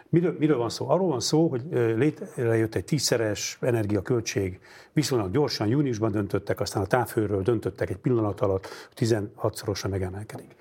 Miről, 0.09 0.35
miről 0.39 0.57
van 0.57 0.69
szó? 0.69 0.89
Arról 0.89 1.07
van 1.07 1.19
szó, 1.19 1.47
hogy 1.47 1.61
létrejött 1.71 2.75
egy 2.75 2.85
tízszeres 2.85 3.57
energiaköltség, 3.61 4.59
viszonylag 4.93 5.31
gyorsan, 5.31 5.67
júniusban 5.67 6.11
döntöttek, 6.11 6.59
aztán 6.59 6.83
a 6.83 6.85
távhőről 6.85 7.41
döntöttek 7.41 7.89
egy 7.89 7.97
pillanat 7.97 8.41
alatt, 8.41 8.67
16-szorosra 8.95 9.89
megemelkedik. 9.89 10.55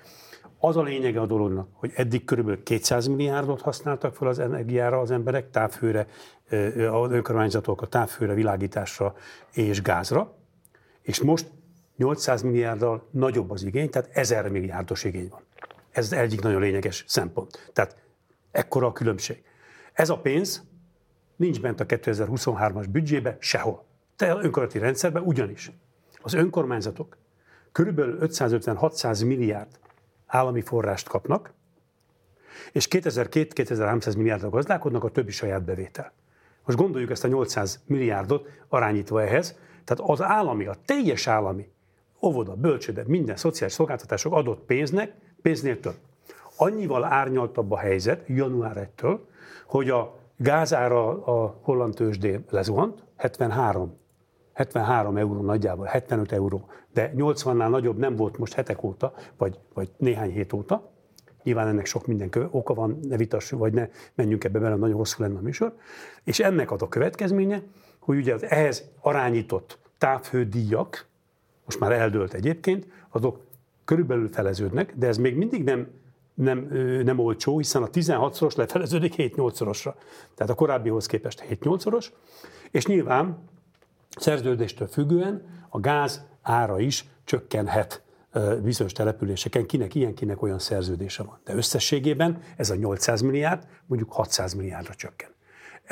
Az 0.58 0.76
a 0.76 0.82
lényege 0.82 1.20
a 1.20 1.26
dolognak, 1.26 1.68
hogy 1.72 1.92
eddig 1.94 2.24
kb. 2.24 2.62
200 2.62 3.06
milliárdot 3.06 3.60
használtak 3.60 4.14
fel 4.14 4.28
az 4.28 4.38
energiára 4.38 5.00
az 5.00 5.10
emberek, 5.10 5.50
távhőre, 5.50 6.06
az 6.90 7.10
önkormányzatok 7.10 7.82
a 7.82 7.86
távhőre, 7.86 8.34
világításra 8.34 9.14
és 9.52 9.82
gázra, 9.82 10.34
és 11.02 11.20
most 11.20 11.46
800 11.96 12.42
milliárddal 12.42 13.08
nagyobb 13.10 13.50
az 13.50 13.62
igény, 13.62 13.90
tehát 13.90 14.10
1000 14.12 14.48
milliárdos 14.50 15.04
igény 15.04 15.28
van. 15.28 15.40
Ez 15.92 16.12
egyik 16.12 16.40
nagyon 16.40 16.60
lényeges 16.60 17.04
szempont. 17.08 17.70
Tehát 17.72 17.96
ekkora 18.50 18.86
a 18.86 18.92
különbség. 18.92 19.42
Ez 19.92 20.10
a 20.10 20.18
pénz 20.18 20.62
nincs 21.36 21.60
bent 21.60 21.80
a 21.80 21.86
2023-as 21.86 22.86
büdzsébe 22.90 23.36
sehol. 23.40 23.84
Te 24.16 24.28
önkormányzati 24.28 24.78
rendszerben 24.78 25.22
ugyanis. 25.22 25.72
Az 26.22 26.34
önkormányzatok 26.34 27.16
körülbelül 27.72 28.18
550-600 28.20 29.26
milliárd 29.26 29.78
állami 30.26 30.60
forrást 30.60 31.08
kapnak, 31.08 31.52
és 32.72 32.88
2200-2300 32.90 34.16
milliárdra 34.16 34.48
gazdálkodnak, 34.48 35.04
a 35.04 35.10
többi 35.10 35.30
saját 35.30 35.64
bevétel. 35.64 36.12
Most 36.64 36.78
gondoljuk 36.78 37.10
ezt 37.10 37.24
a 37.24 37.28
800 37.28 37.82
milliárdot 37.86 38.48
arányítva 38.68 39.22
ehhez, 39.22 39.58
tehát 39.84 40.10
az 40.10 40.22
állami, 40.22 40.66
a 40.66 40.76
teljes 40.84 41.26
állami, 41.26 41.70
óvoda, 42.22 42.54
bölcsőde, 42.54 43.02
minden 43.06 43.36
szociális 43.36 43.74
szolgáltatások 43.74 44.32
adott 44.32 44.64
pénznek, 44.64 45.14
pénznél 45.42 45.80
több. 45.80 45.96
Annyival 46.56 47.04
árnyaltabb 47.04 47.70
a 47.72 47.78
helyzet 47.78 48.24
január 48.26 48.90
1-től, 48.96 49.18
hogy 49.66 49.90
a 49.90 50.14
gázára 50.36 51.24
a 51.24 51.58
holland 51.62 51.94
tőzsdén 51.94 52.44
lezuhant, 52.50 53.04
73 53.16 54.00
73 54.52 55.16
euró 55.16 55.42
nagyjából, 55.42 55.86
75 55.86 56.32
euró, 56.32 56.66
de 56.92 57.12
80-nál 57.16 57.68
nagyobb 57.68 57.98
nem 57.98 58.16
volt 58.16 58.38
most 58.38 58.52
hetek 58.52 58.82
óta, 58.82 59.14
vagy, 59.36 59.58
vagy 59.74 59.90
néhány 59.96 60.30
hét 60.30 60.52
óta. 60.52 60.90
Nyilván 61.42 61.66
ennek 61.66 61.86
sok 61.86 62.06
minden 62.06 62.28
köve, 62.28 62.48
oka 62.50 62.74
van, 62.74 62.98
ne 63.08 63.16
vitassuk, 63.16 63.58
vagy 63.58 63.72
ne 63.72 63.88
menjünk 64.14 64.44
ebbe 64.44 64.58
bele, 64.58 64.74
nagyon 64.74 64.96
hosszú 64.96 65.22
lenne 65.22 65.38
a 65.38 65.42
műsor. 65.42 65.76
És 66.24 66.40
ennek 66.40 66.70
ad 66.70 66.82
a 66.82 66.88
következménye, 66.88 67.62
hogy 67.98 68.16
ugye 68.16 68.34
az 68.34 68.44
ehhez 68.44 68.90
arányított 69.00 69.78
távhődíjak, 69.98 71.06
most 71.64 71.80
már 71.80 71.92
eldőlt 71.92 72.34
egyébként, 72.34 72.86
azok 73.08 73.40
körülbelül 73.84 74.28
feleződnek, 74.28 74.94
de 74.96 75.06
ez 75.06 75.16
még 75.16 75.36
mindig 75.36 75.64
nem, 75.64 75.88
nem, 76.34 76.68
nem 77.04 77.18
olcsó, 77.18 77.58
hiszen 77.58 77.82
a 77.82 77.88
16-szoros 77.88 78.54
lefeleződik 78.54 79.14
7-8-szorosra. 79.16 79.94
Tehát 80.34 80.52
a 80.52 80.54
korábbihoz 80.54 81.06
képest 81.06 81.44
7-8-szoros, 81.50 82.06
és 82.70 82.86
nyilván 82.86 83.48
szerződéstől 84.16 84.88
függően 84.88 85.64
a 85.68 85.80
gáz 85.80 86.24
ára 86.42 86.80
is 86.80 87.04
csökkenhet 87.24 88.02
bizonyos 88.62 88.92
településeken, 88.92 89.66
kinek 89.66 89.94
ilyen, 89.94 90.14
kinek 90.14 90.42
olyan 90.42 90.58
szerződése 90.58 91.22
van. 91.22 91.38
De 91.44 91.54
összességében 91.54 92.42
ez 92.56 92.70
a 92.70 92.74
800 92.74 93.20
milliárd 93.20 93.66
mondjuk 93.86 94.12
600 94.12 94.54
milliárdra 94.54 94.94
csökken. 94.94 95.30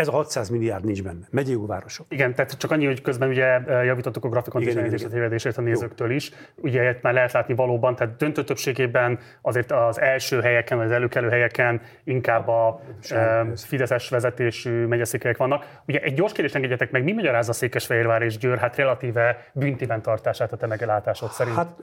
Ez 0.00 0.08
a 0.08 0.10
600 0.10 0.48
milliárd 0.48 0.84
nincs 0.84 1.02
benne. 1.02 1.26
Megyei 1.30 1.58
városok. 1.66 2.06
Igen, 2.08 2.34
tehát 2.34 2.58
csak 2.58 2.70
annyi, 2.70 2.86
hogy 2.86 3.02
közben 3.02 3.28
ugye 3.28 3.60
javítottuk 3.84 4.24
a 4.24 4.28
grafikon 4.28 4.62
igen, 4.62 4.92
és 4.92 5.04
a 5.04 5.08
tévedését 5.08 5.56
a 5.56 5.60
nézőktől 5.60 6.10
is. 6.10 6.30
Ugye 6.56 6.98
már 7.02 7.12
lehet 7.12 7.32
látni 7.32 7.54
valóban, 7.54 7.94
tehát 7.94 8.16
döntő 8.16 8.44
többségében 8.44 9.18
azért 9.42 9.72
az 9.72 10.00
első 10.00 10.40
helyeken, 10.40 10.76
vagy 10.76 10.86
az 10.86 10.92
előkelő 10.92 11.28
helyeken 11.28 11.80
inkább 12.04 12.48
a 12.48 12.80
e, 13.08 13.46
Fideszes 13.56 14.08
vezetésű 14.08 14.86
megyeszékelyek 14.86 15.36
vannak. 15.36 15.80
Ugye 15.86 16.00
egy 16.00 16.14
gyors 16.14 16.32
kérdést 16.32 16.54
engedjetek 16.54 16.90
meg, 16.90 17.04
mi 17.04 17.12
magyarázza 17.12 17.52
Székesfehérvár 17.52 18.22
és 18.22 18.38
Győr 18.38 18.58
hát 18.58 18.76
relatíve 18.76 19.50
büntiven 19.52 20.02
tartását 20.02 20.52
a 20.52 20.56
te 20.56 20.66
megelátásod 20.66 21.30
szerint? 21.30 21.56
Hát 21.56 21.76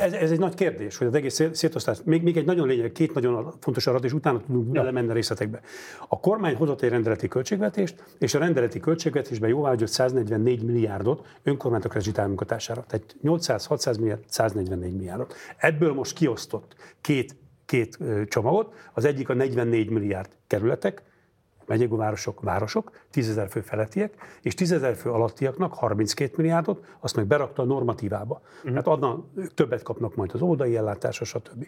ez, 0.00 0.12
ez, 0.12 0.30
egy 0.30 0.38
nagy 0.38 0.54
kérdés, 0.54 0.96
hogy 0.96 1.06
az 1.06 1.14
egész 1.14 1.48
szétosztás. 1.52 1.98
Még, 2.04 2.22
még 2.22 2.36
egy 2.36 2.44
nagyon 2.44 2.66
lényeg, 2.66 2.92
két 2.92 3.14
nagyon 3.14 3.52
fontos 3.60 3.86
adat, 3.86 4.04
és 4.04 4.12
utána 4.12 4.40
tudunk 4.40 4.74
ja. 4.76 4.82
a 4.82 5.12
részletekbe. 5.12 5.60
A 6.08 6.20
kormány 6.20 6.54
hozott 6.54 6.82
egy 6.82 6.90
rendeleti 6.90 7.28
költségvetést, 7.58 8.04
és 8.18 8.34
a 8.34 8.38
rendeleti 8.38 8.80
költségvetésben 8.80 9.48
jóváhagyott 9.48 9.88
144 9.88 10.62
milliárdot 10.62 11.26
önkormányzatok 11.42 11.94
rezsi 11.94 12.12
támogatására. 12.12 12.84
Tehát 12.86 13.16
800-600 13.22 13.98
milliárd, 13.98 14.22
144 14.26 14.92
milliárdot. 14.92 15.34
Ebből 15.56 15.92
most 15.92 16.12
kiosztott 16.12 16.74
két, 17.00 17.36
két 17.66 17.98
csomagot, 18.28 18.74
az 18.92 19.04
egyik 19.04 19.28
a 19.28 19.34
44 19.34 19.90
milliárd 19.90 20.28
kerületek, 20.46 21.02
megyegú 21.70 21.96
városok, 21.96 22.40
városok, 22.40 22.90
10 23.10 23.28
ezer 23.28 23.48
fő 23.48 23.60
felettiek, 23.60 24.14
és 24.42 24.54
10 24.54 24.72
ezer 24.72 24.96
fő 24.96 25.10
alattiaknak 25.10 25.74
32 25.74 26.32
milliárdot, 26.36 26.84
azt 27.00 27.16
meg 27.16 27.26
berakta 27.26 27.62
a 27.62 27.64
normatívába. 27.64 28.40
Uh-huh. 28.58 28.74
Hát 28.74 28.86
adna, 28.86 29.24
többet 29.54 29.82
kapnak 29.82 30.14
majd 30.14 30.30
az 30.34 30.42
oldai 30.42 30.76
ellátásra, 30.76 31.24
stb. 31.24 31.66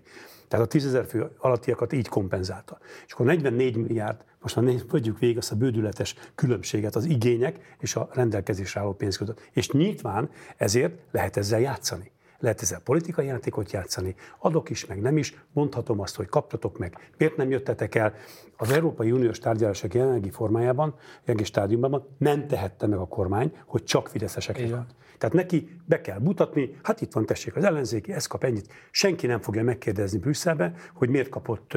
Tehát 0.48 0.66
a 0.66 0.68
10 0.68 0.86
ezer 0.86 1.04
fő 1.04 1.30
alattiakat 1.38 1.92
így 1.92 2.08
kompenzálta. 2.08 2.78
És 3.06 3.12
akkor 3.12 3.26
44 3.26 3.76
milliárd, 3.76 4.24
most 4.40 4.56
már 4.56 4.74
vegyük 4.90 5.18
végig 5.18 5.36
azt 5.36 5.52
a 5.52 5.56
bődületes 5.56 6.14
különbséget 6.34 6.96
az 6.96 7.04
igények 7.04 7.76
és 7.78 7.96
a 7.96 8.08
rendelkezésre 8.12 8.80
álló 8.80 8.92
pénz 8.92 9.16
között. 9.16 9.48
És 9.52 9.70
nyilván 9.70 10.30
ezért 10.56 10.94
lehet 11.10 11.36
ezzel 11.36 11.60
játszani 11.60 12.12
lehet 12.42 12.62
ezzel 12.62 12.80
politikai 12.80 13.26
játékot 13.26 13.72
játszani, 13.72 14.14
adok 14.38 14.70
is, 14.70 14.86
meg 14.86 15.00
nem 15.00 15.16
is, 15.16 15.44
mondhatom 15.52 16.00
azt, 16.00 16.16
hogy 16.16 16.26
kaptatok 16.26 16.78
meg, 16.78 17.10
miért 17.18 17.36
nem 17.36 17.50
jöttetek 17.50 17.94
el. 17.94 18.14
Az 18.56 18.70
Európai 18.70 19.12
Uniós 19.12 19.38
tárgyalások 19.38 19.94
jelenlegi 19.94 20.30
formájában, 20.30 20.94
jelenlegi 21.20 21.44
stádiumban 21.44 22.06
nem 22.18 22.46
tehette 22.46 22.86
meg 22.86 22.98
a 22.98 23.06
kormány, 23.06 23.56
hogy 23.66 23.84
csak 23.84 24.08
fideszesek 24.08 24.70
van. 24.70 24.86
Tehát 25.18 25.36
neki 25.36 25.80
be 25.84 26.00
kell 26.00 26.18
mutatni, 26.18 26.76
hát 26.82 27.00
itt 27.00 27.12
van 27.12 27.26
tessék 27.26 27.56
az 27.56 27.64
ellenzéki, 27.64 28.12
ez 28.12 28.26
kap 28.26 28.44
ennyit. 28.44 28.72
Senki 28.90 29.26
nem 29.26 29.40
fogja 29.40 29.62
megkérdezni 29.62 30.18
Brüsszelbe, 30.18 30.74
hogy 30.94 31.08
miért 31.08 31.28
kapott 31.28 31.76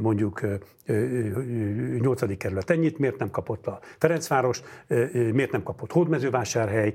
mondjuk 0.00 0.40
8. 1.98 2.36
kerület 2.36 2.70
ennyit, 2.70 2.98
miért 2.98 3.18
nem 3.18 3.30
kapott 3.30 3.66
a 3.66 3.78
Ferencváros, 3.98 4.62
miért 5.10 5.50
nem 5.50 5.62
kapott 5.62 5.92
Hódmezővásárhely, 5.92 6.94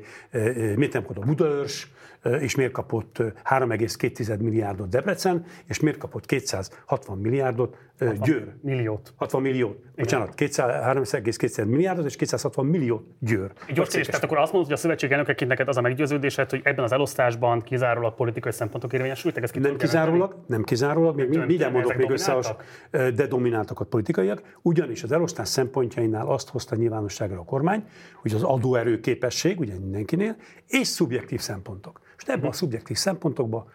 miért 0.76 0.94
nem 0.94 1.06
kapott 1.06 1.24
a 1.24 1.26
Budaörs, 1.26 1.92
és 2.40 2.56
miért 2.56 2.72
kapott 2.72 3.18
3,2 3.18 4.40
milliárdot 4.40 4.90
Debrecen, 4.90 5.46
és 5.66 5.80
miért 5.80 5.98
kapott 5.98 6.26
260 6.26 7.18
milliárdot 7.18 7.78
60 8.00 8.20
Győr. 8.22 8.54
Milliót. 8.62 9.14
60 9.16 9.42
milliót. 9.42 9.78
Bocsánat, 9.96 10.34
3,2 10.38 11.66
milliárdot 11.66 12.06
és 12.06 12.16
260 12.16 12.66
milliót 12.66 13.06
Győr. 13.20 13.52
Gyors 13.74 13.90
kérdés, 13.90 14.08
tehát 14.08 14.24
akkor 14.24 14.38
azt 14.38 14.52
mondod, 14.52 14.70
hogy 14.70 14.80
a 14.80 14.82
szövetség 14.82 15.12
elnökeként 15.12 15.50
neked 15.50 15.68
az 15.68 15.78
a 15.78 15.82
meggyőződésed, 15.82 16.50
hogy 16.50 16.62
ebben 16.64 16.84
az 16.84 16.92
elosztásban 16.92 17.62
kizárólag 17.62 18.16
politikai 18.16 18.52
szempontok 18.52 18.94
érvényesültek? 18.94 19.44
Ezt 19.44 19.60
nem 19.60 19.78
kizárólag, 19.78 20.44
nem 20.48 20.64
kizárólag, 20.64 21.16
még 21.16 21.30
minden 21.30 21.72
mondok 21.72 21.96
még 21.96 22.10
össze, 22.10 22.56
de 22.92 23.28
domináltak 23.28 23.80
a 23.80 23.86
politikaiak, 23.86 24.58
ugyanis 24.62 25.04
az 25.04 25.12
elosztás 25.12 25.48
szempontjainál 25.48 26.28
azt 26.28 26.50
hozta 26.50 26.76
nyilvánosságra 26.76 27.40
a 27.40 27.44
kormány, 27.44 27.84
hogy 28.22 28.34
az 28.34 28.44
adóerő 28.44 29.00
képesség, 29.00 29.60
ugye 29.60 29.80
mindenkinél, 29.80 30.36
és 30.68 30.88
szubjektív 30.88 31.40
szempontok. 31.40 32.00
És 32.22 32.28
ebben 32.28 32.50
a 32.50 32.54
szubjektív 32.54 32.98
szempontokba 32.98 33.68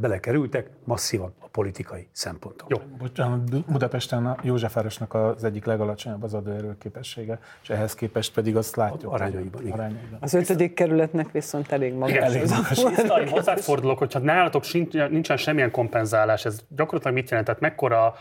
belekerültek 0.00 0.70
masszívan 0.84 1.32
a 1.38 1.46
politikai 1.46 2.08
szempontok. 2.12 2.70
Jó. 2.70 2.78
Bocsánat, 2.98 3.64
Budapesten 3.64 4.26
a 4.26 4.36
Józsefvárosnak 4.42 5.14
az 5.14 5.44
egyik 5.44 5.64
legalacsonyabb 5.64 6.22
az 6.22 6.34
adóerő 6.34 6.76
képessége, 6.78 7.38
és 7.62 7.70
ehhez 7.70 7.94
képest 7.94 8.32
pedig 8.34 8.56
azt 8.56 8.76
látjuk. 8.76 9.12
Arányaiban, 9.12 9.60
igen. 9.60 9.72
arányaiban. 9.72 10.18
Az 10.20 10.34
ötödik 10.34 10.74
kerületnek 10.74 11.30
viszont 11.30 11.72
elég 11.72 11.92
magas. 11.92 12.10
Igen, 12.10 12.22
elég 12.22 12.48
magas. 12.48 13.30
Hozzáfordulok, 13.30 13.98
hogyha 13.98 14.18
nálatok 14.18 14.64
nincsen 15.10 15.36
semmilyen 15.36 15.70
kompenzálás, 15.70 16.44
ez 16.44 16.60
gyakorlatilag 16.68 17.16
mit 17.16 17.28
jelent? 17.28 17.46
Tehát 17.46 17.60
mekkora 17.60 18.14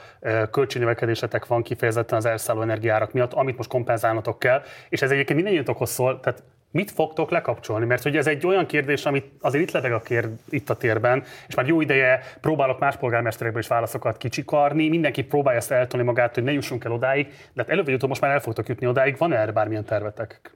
költségnövekedésetek 0.52 1.48
van 1.48 1.64
kifejezetten 1.64 2.18
az 2.18 2.26
elszálló 2.26 2.62
energiárak 2.62 3.14
miatt, 3.14 3.34
amit 3.34 3.58
most 3.58 3.70
kompenzálnotok 3.70 4.40
kell, 4.40 4.62
és 4.90 5.02
ez 5.02 5.12
egyébként 5.12 5.36
mindennyiatokhoz 5.36 5.90
szól, 5.90 6.20
tehát 6.20 6.44
mit 6.78 6.92
fogtok 6.92 7.30
lekapcsolni? 7.30 7.86
Mert 7.86 8.04
hogy 8.04 8.18
ez 8.18 8.28
egy 8.28 8.46
olyan 8.46 8.66
kérdés, 8.66 9.06
amit 9.06 9.26
azért 9.42 9.64
itt 9.64 9.72
lebeg 9.72 9.94
a 9.94 10.00
kér, 10.02 10.30
itt 10.50 10.70
a 10.70 10.76
térben, 10.76 11.24
és 11.48 11.56
már 11.56 11.68
jó 11.68 11.82
ideje 11.82 12.20
próbálok 12.42 12.80
más 12.80 12.96
polgármesterekből 12.96 13.62
is 13.62 13.68
válaszokat 13.68 14.18
kicsikarni, 14.18 14.90
mindenki 14.90 15.24
próbálja 15.24 15.60
ezt 15.60 15.72
eltolni 15.72 16.06
magát, 16.06 16.34
hogy 16.34 16.44
ne 16.44 16.52
jussunk 16.52 16.84
el 16.84 16.92
odáig, 16.92 17.28
de 17.28 17.62
hát 17.62 17.70
előbb 17.70 18.08
most 18.08 18.22
már 18.22 18.32
el 18.32 18.40
fogtok 18.40 18.68
jutni 18.68 18.88
odáig, 18.88 19.18
van-e 19.18 19.36
erre 19.36 19.52
bármilyen 19.52 19.86
tervetek? 19.86 20.52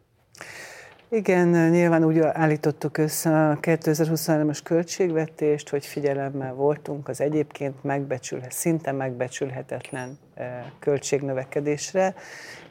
Igen, 1.09 1.69
nyilván 1.69 2.03
úgy 2.03 2.19
állítottuk 2.19 2.97
össze 2.97 3.49
a 3.49 3.57
2023-as 3.59 4.59
költségvetést, 4.63 5.69
hogy 5.69 5.85
figyelemmel 5.85 6.53
voltunk 6.53 7.07
az 7.07 7.21
egyébként 7.21 7.83
megbecsülhet, 7.83 8.51
szinte 8.51 8.91
megbecsülhetetlen 8.91 10.17
eh, 10.33 10.63
költségnövekedésre, 10.79 12.13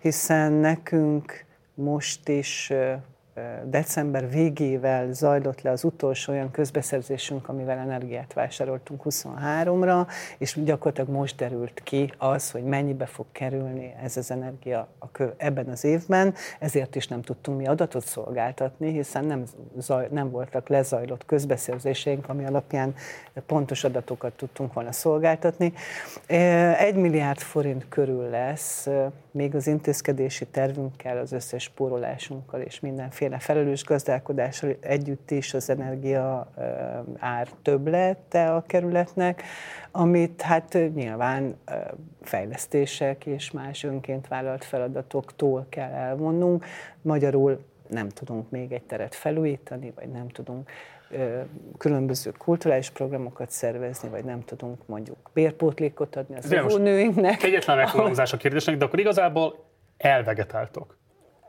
hiszen 0.00 0.52
nekünk 0.52 1.44
most 1.74 2.28
is 2.28 2.70
eh, 2.70 2.96
december 3.64 4.30
végével 4.30 5.12
zajlott 5.12 5.60
le 5.60 5.70
az 5.70 5.84
utolsó 5.84 6.32
olyan 6.32 6.50
közbeszerzésünk, 6.50 7.48
amivel 7.48 7.78
energiát 7.78 8.32
vásároltunk 8.32 9.02
23-ra, 9.04 10.06
és 10.38 10.58
gyakorlatilag 10.64 11.10
most 11.10 11.36
derült 11.36 11.80
ki 11.84 12.12
az, 12.18 12.50
hogy 12.50 12.62
mennyibe 12.62 13.06
fog 13.06 13.26
kerülni 13.32 13.94
ez 14.02 14.16
az 14.16 14.30
energia 14.30 14.88
a 14.98 15.10
kö, 15.10 15.28
ebben 15.36 15.68
az 15.68 15.84
évben, 15.84 16.34
ezért 16.58 16.96
is 16.96 17.08
nem 17.08 17.22
tudtunk 17.22 17.58
mi 17.58 17.66
adatot 17.66 18.04
szolgáltatni, 18.04 18.92
hiszen 18.92 19.24
nem, 19.24 19.44
zaj, 19.76 20.08
nem 20.10 20.30
voltak 20.30 20.68
lezajlott 20.68 21.26
közbeszerzéseink, 21.26 22.28
ami 22.28 22.44
alapján 22.44 22.94
pontos 23.46 23.84
adatokat 23.84 24.32
tudtunk 24.32 24.72
volna 24.72 24.92
szolgáltatni. 24.92 25.72
Egy 26.78 26.94
milliárd 26.94 27.38
forint 27.38 27.88
körül 27.88 28.28
lesz, 28.30 28.88
még 29.30 29.54
az 29.54 29.66
intézkedési 29.66 30.46
tervünkkel, 30.46 31.18
az 31.18 31.32
összes 31.32 31.62
spórolásunkkal 31.62 32.60
és 32.60 32.80
mindenféle 33.20 33.54
felelős 33.54 33.84
gazdálkodással 33.84 34.76
együtt 34.80 35.30
is 35.30 35.54
az 35.54 35.70
energia 35.70 36.50
ár 37.18 37.48
többlete 37.62 38.54
a 38.54 38.64
kerületnek, 38.66 39.42
amit 39.90 40.42
hát 40.42 40.78
nyilván 40.94 41.56
fejlesztések 42.22 43.26
és 43.26 43.50
más 43.50 43.84
önként 43.84 44.28
vállalt 44.28 44.64
feladatoktól 44.64 45.66
kell 45.68 45.92
elvonnunk. 45.92 46.64
Magyarul 47.02 47.64
nem 47.88 48.08
tudunk 48.08 48.50
még 48.50 48.72
egy 48.72 48.82
teret 48.82 49.14
felújítani, 49.14 49.92
vagy 49.96 50.08
nem 50.08 50.28
tudunk 50.28 50.70
különböző 51.78 52.32
kulturális 52.38 52.90
programokat 52.90 53.50
szervezni, 53.50 54.08
vagy 54.08 54.24
nem 54.24 54.44
tudunk 54.44 54.78
mondjuk 54.86 55.30
bérpótlékot 55.32 56.16
adni 56.16 56.36
az 56.36 56.74
nőinknek. 56.76 57.42
Egyetlen 57.42 57.76
megfogalmazás 57.82 58.32
a 58.32 58.36
kérdésnek, 58.36 58.76
de 58.76 58.84
akkor 58.84 58.98
igazából 58.98 59.64
elvegetáltok. 59.96 60.98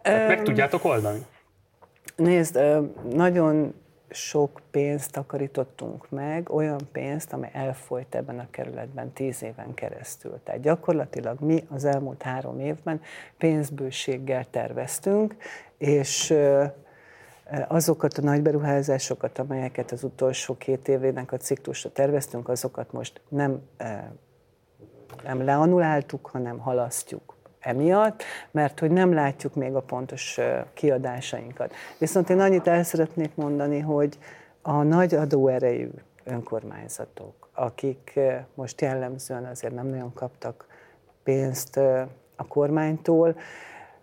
Tehát 0.01 0.27
meg 0.27 0.41
tudjátok 0.41 0.85
oldani? 0.85 1.25
Nézd, 2.15 2.59
nagyon 3.09 3.73
sok 4.09 4.61
pénzt 4.71 5.11
takarítottunk 5.11 6.09
meg, 6.09 6.49
olyan 6.49 6.79
pénzt, 6.91 7.33
ami 7.33 7.47
elfolyt 7.53 8.15
ebben 8.15 8.39
a 8.39 8.47
kerületben 8.49 9.11
tíz 9.13 9.43
éven 9.43 9.73
keresztül. 9.73 10.39
Tehát 10.43 10.61
gyakorlatilag 10.61 11.39
mi 11.39 11.63
az 11.69 11.85
elmúlt 11.85 12.21
három 12.21 12.59
évben 12.59 13.01
pénzbőséggel 13.37 14.45
terveztünk, 14.49 15.35
és 15.77 16.33
azokat 17.67 18.17
a 18.17 18.21
nagy 18.21 18.41
beruházásokat, 18.41 19.39
amelyeket 19.39 19.91
az 19.91 20.03
utolsó 20.03 20.57
két 20.57 20.87
évének 20.87 21.31
a 21.31 21.37
ciklusra 21.37 21.91
terveztünk, 21.91 22.49
azokat 22.49 22.91
most 22.91 23.21
nem, 23.27 23.61
nem 25.23 25.43
leanuláltuk, 25.43 26.27
hanem 26.27 26.57
halasztjuk 26.57 27.35
emiatt, 27.61 28.23
mert 28.51 28.79
hogy 28.79 28.91
nem 28.91 29.13
látjuk 29.13 29.55
még 29.55 29.75
a 29.75 29.81
pontos 29.81 30.39
kiadásainkat. 30.73 31.73
Viszont 31.97 32.29
én 32.29 32.39
annyit 32.39 32.67
el 32.67 32.83
szeretnék 32.83 33.35
mondani, 33.35 33.79
hogy 33.79 34.17
a 34.61 34.83
nagy 34.83 35.13
adóerejű 35.15 35.89
önkormányzatok, 36.23 37.49
akik 37.53 38.19
most 38.53 38.81
jellemzően 38.81 39.45
azért 39.45 39.73
nem 39.73 39.87
nagyon 39.87 40.13
kaptak 40.13 40.67
pénzt 41.23 41.77
a 42.35 42.47
kormánytól, 42.47 43.35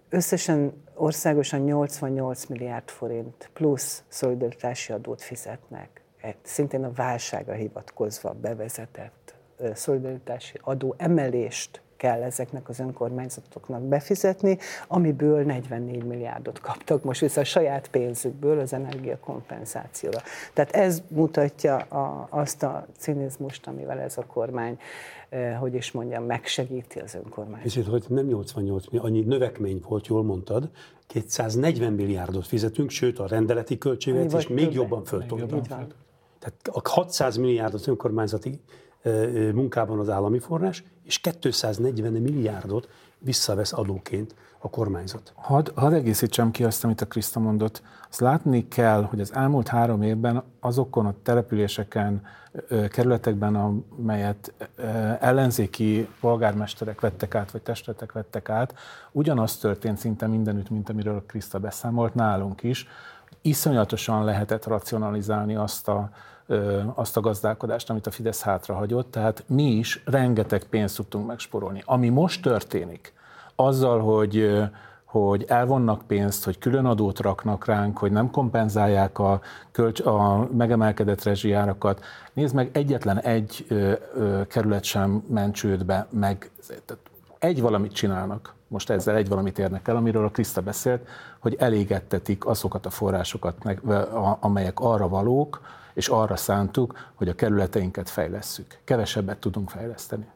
összesen 0.08 0.84
országosan 0.94 1.60
88 1.60 2.44
milliárd 2.46 2.88
forint 2.88 3.50
plusz 3.52 4.02
szolidaritási 4.08 4.92
adót 4.92 5.22
fizetnek. 5.22 6.02
Szintén 6.42 6.84
a 6.84 6.92
válságra 6.92 7.52
hivatkozva 7.52 8.32
bevezetett 8.32 9.34
szolidaritási 9.74 10.58
adó 10.62 10.94
emelést 10.98 11.80
kell 11.98 12.22
ezeknek 12.22 12.68
az 12.68 12.78
önkormányzatoknak 12.78 13.82
befizetni, 13.82 14.58
amiből 14.88 15.42
44 15.42 16.04
milliárdot 16.04 16.60
kaptak 16.60 17.04
most 17.04 17.20
vissza 17.20 17.40
a 17.40 17.44
saját 17.44 17.88
pénzükből 17.88 18.58
az 18.58 18.72
energiakompenzációra. 18.72 20.18
Tehát 20.52 20.74
ez 20.74 21.02
mutatja 21.08 21.76
a, 21.76 22.26
azt 22.30 22.62
a 22.62 22.86
cinizmust, 22.98 23.66
amivel 23.66 23.98
ez 23.98 24.18
a 24.18 24.26
kormány, 24.26 24.78
eh, 25.28 25.56
hogy 25.60 25.74
is 25.74 25.92
mondjam, 25.92 26.24
megsegíti 26.24 26.98
az 26.98 27.14
önkormányzatot. 27.14 27.84
És 27.84 27.90
hogy 27.90 28.04
nem 28.08 28.26
88 28.26 28.84
annyi 28.96 29.20
növekmény 29.20 29.84
volt, 29.88 30.06
jól 30.06 30.22
mondtad, 30.22 30.70
240 31.06 31.92
milliárdot 31.92 32.46
fizetünk, 32.46 32.90
sőt 32.90 33.18
a 33.18 33.26
rendeleti 33.26 33.78
költségvetés 33.78 34.48
még 34.48 34.72
jobban 34.72 35.04
föltolta. 35.04 35.60
Tehát 36.38 36.70
a 36.72 36.80
600 36.88 37.36
milliárdot 37.36 37.86
önkormányzati 37.86 38.60
munkában 39.54 39.98
az 39.98 40.08
állami 40.08 40.38
forrás, 40.38 40.84
és 41.04 41.18
240 41.18 42.12
milliárdot 42.12 42.88
visszavesz 43.18 43.72
adóként 43.72 44.34
a 44.58 44.70
kormányzat. 44.70 45.32
Hadd 45.34 45.70
had 45.74 45.92
egészítsem 45.92 46.50
ki 46.50 46.64
azt, 46.64 46.84
amit 46.84 47.00
a 47.00 47.06
Kriszta 47.06 47.40
mondott. 47.40 47.82
Azt 48.10 48.20
látni 48.20 48.68
kell, 48.68 49.02
hogy 49.02 49.20
az 49.20 49.34
elmúlt 49.34 49.68
három 49.68 50.02
évben 50.02 50.42
azokon 50.60 51.06
a 51.06 51.14
településeken, 51.22 52.22
kerületekben, 52.88 53.54
amelyet 53.54 54.52
ellenzéki 55.20 56.08
polgármesterek 56.20 57.00
vettek 57.00 57.34
át, 57.34 57.50
vagy 57.50 57.62
testületek 57.62 58.12
vettek 58.12 58.48
át, 58.48 58.74
ugyanaz 59.12 59.56
történt 59.56 59.98
szinte 59.98 60.26
mindenütt, 60.26 60.70
mint 60.70 60.88
amiről 60.88 61.24
Kriszta 61.26 61.58
beszámolt 61.58 62.14
nálunk 62.14 62.62
is. 62.62 62.86
Iszonyatosan 63.42 64.24
lehetett 64.24 64.66
racionalizálni 64.66 65.54
azt 65.54 65.88
a 65.88 66.10
azt 66.94 67.16
a 67.16 67.20
gazdálkodást, 67.20 67.90
amit 67.90 68.06
a 68.06 68.10
Fidesz 68.10 68.42
hátrahagyott, 68.42 69.10
tehát 69.10 69.44
mi 69.46 69.70
is 69.70 70.02
rengeteg 70.04 70.64
pénzt 70.64 70.96
tudtunk 70.96 71.26
megsporolni. 71.26 71.82
Ami 71.84 72.08
most 72.08 72.42
történik, 72.42 73.12
azzal, 73.54 74.00
hogy 74.00 74.60
hogy 75.08 75.44
elvonnak 75.48 76.02
pénzt, 76.06 76.44
hogy 76.44 76.58
külön 76.58 76.84
adót 76.84 77.20
raknak 77.20 77.64
ránk, 77.64 77.98
hogy 77.98 78.12
nem 78.12 78.30
kompenzálják 78.30 79.18
a, 79.18 79.40
kölcs, 79.72 80.00
a 80.00 80.48
megemelkedett 80.56 81.22
rezsijárakat. 81.22 82.04
Nézd 82.32 82.54
meg, 82.54 82.70
egyetlen 82.72 83.20
egy 83.20 83.66
ö, 83.68 83.92
kerület 84.48 84.84
sem 84.84 85.24
ment 85.28 85.54
csődbe, 85.54 86.06
meg 86.10 86.50
tehát 86.66 87.02
egy 87.38 87.60
valamit 87.60 87.92
csinálnak, 87.92 88.54
most 88.68 88.90
ezzel 88.90 89.16
egy 89.16 89.28
valamit 89.28 89.58
érnek 89.58 89.88
el, 89.88 89.96
amiről 89.96 90.24
a 90.24 90.30
Kriszta 90.30 90.60
beszélt, 90.60 91.06
hogy 91.38 91.56
elégettetik 91.58 92.46
azokat 92.46 92.86
a 92.86 92.90
forrásokat, 92.90 93.54
amelyek 94.40 94.80
arra 94.80 95.08
valók, 95.08 95.60
és 95.98 96.08
arra 96.08 96.36
szántuk, 96.36 97.10
hogy 97.14 97.28
a 97.28 97.34
kerületeinket 97.34 98.10
fejlesszük. 98.10 98.78
Kevesebbet 98.84 99.38
tudunk 99.38 99.70
fejleszteni. 99.70 100.26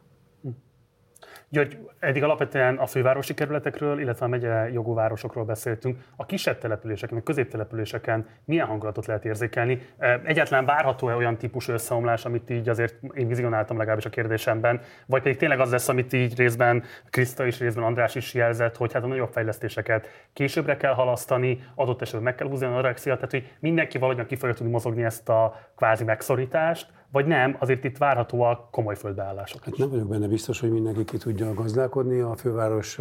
György, 1.53 1.79
eddig 1.99 2.23
alapvetően 2.23 2.77
a 2.77 2.87
fővárosi 2.87 3.35
kerületekről, 3.35 4.01
illetve 4.01 4.25
a 4.25 4.29
megye 4.29 4.71
jogú 4.71 4.95
városokról 4.95 5.45
beszéltünk. 5.45 5.99
A 6.17 6.27
kisebb 6.27 6.59
településeken, 6.59 7.19
a 7.19 7.23
középtelepüléseken 7.23 8.27
milyen 8.45 8.67
hangulatot 8.67 9.07
lehet 9.07 9.25
érzékelni? 9.25 9.81
Egyáltalán 10.25 10.65
várható-e 10.65 11.15
olyan 11.15 11.37
típusú 11.37 11.73
összeomlás, 11.73 12.25
amit 12.25 12.51
így 12.51 12.69
azért 12.69 12.95
én 13.15 13.29
vizionáltam 13.29 13.77
legalábbis 13.77 14.05
a 14.05 14.11
kérdésemben, 14.11 14.81
vagy 15.07 15.23
pedig 15.23 15.39
tényleg 15.39 15.61
az 15.61 15.71
lesz, 15.71 15.89
amit 15.89 16.13
így 16.13 16.37
részben 16.37 16.83
Kriszta 17.11 17.47
és 17.47 17.59
részben 17.59 17.85
András 17.85 18.15
is 18.15 18.35
jelzett, 18.35 18.77
hogy 18.77 18.93
hát 18.93 19.03
a 19.03 19.07
nagyobb 19.07 19.33
fejlesztéseket 19.33 20.09
későbbre 20.33 20.77
kell 20.77 20.95
halasztani, 20.95 21.63
adott 21.75 22.03
esetben 22.03 22.23
meg 22.23 22.35
kell 22.35 22.49
húzni 22.49 22.67
a 22.67 22.71
anorexia, 22.71 23.15
tehát 23.15 23.31
hogy 23.31 23.53
mindenki 23.61 23.99
valahogyan 23.99 24.27
ki 24.27 24.37
fogja 24.37 24.55
tudni 24.55 24.73
mozogni 24.73 25.05
ezt 25.05 25.29
a 25.29 25.61
kvázi 25.77 26.05
megszorítást, 26.05 26.87
vagy 27.13 27.27
nem, 27.27 27.57
azért 27.59 27.85
itt 27.85 27.99
várhatóak 27.99 28.71
komoly 28.71 28.97
földbeállások. 28.97 29.65
Hát 29.65 29.77
nem 29.77 29.91
vagyok 29.91 30.09
benne 30.09 30.27
biztos, 30.27 30.61
hogy 30.61 30.71
mindenki 30.71 31.05
ki 31.05 31.17
tudja 31.17 31.55
gazdálkodni. 31.55 32.21
A 32.21 32.37
főváros 32.37 32.99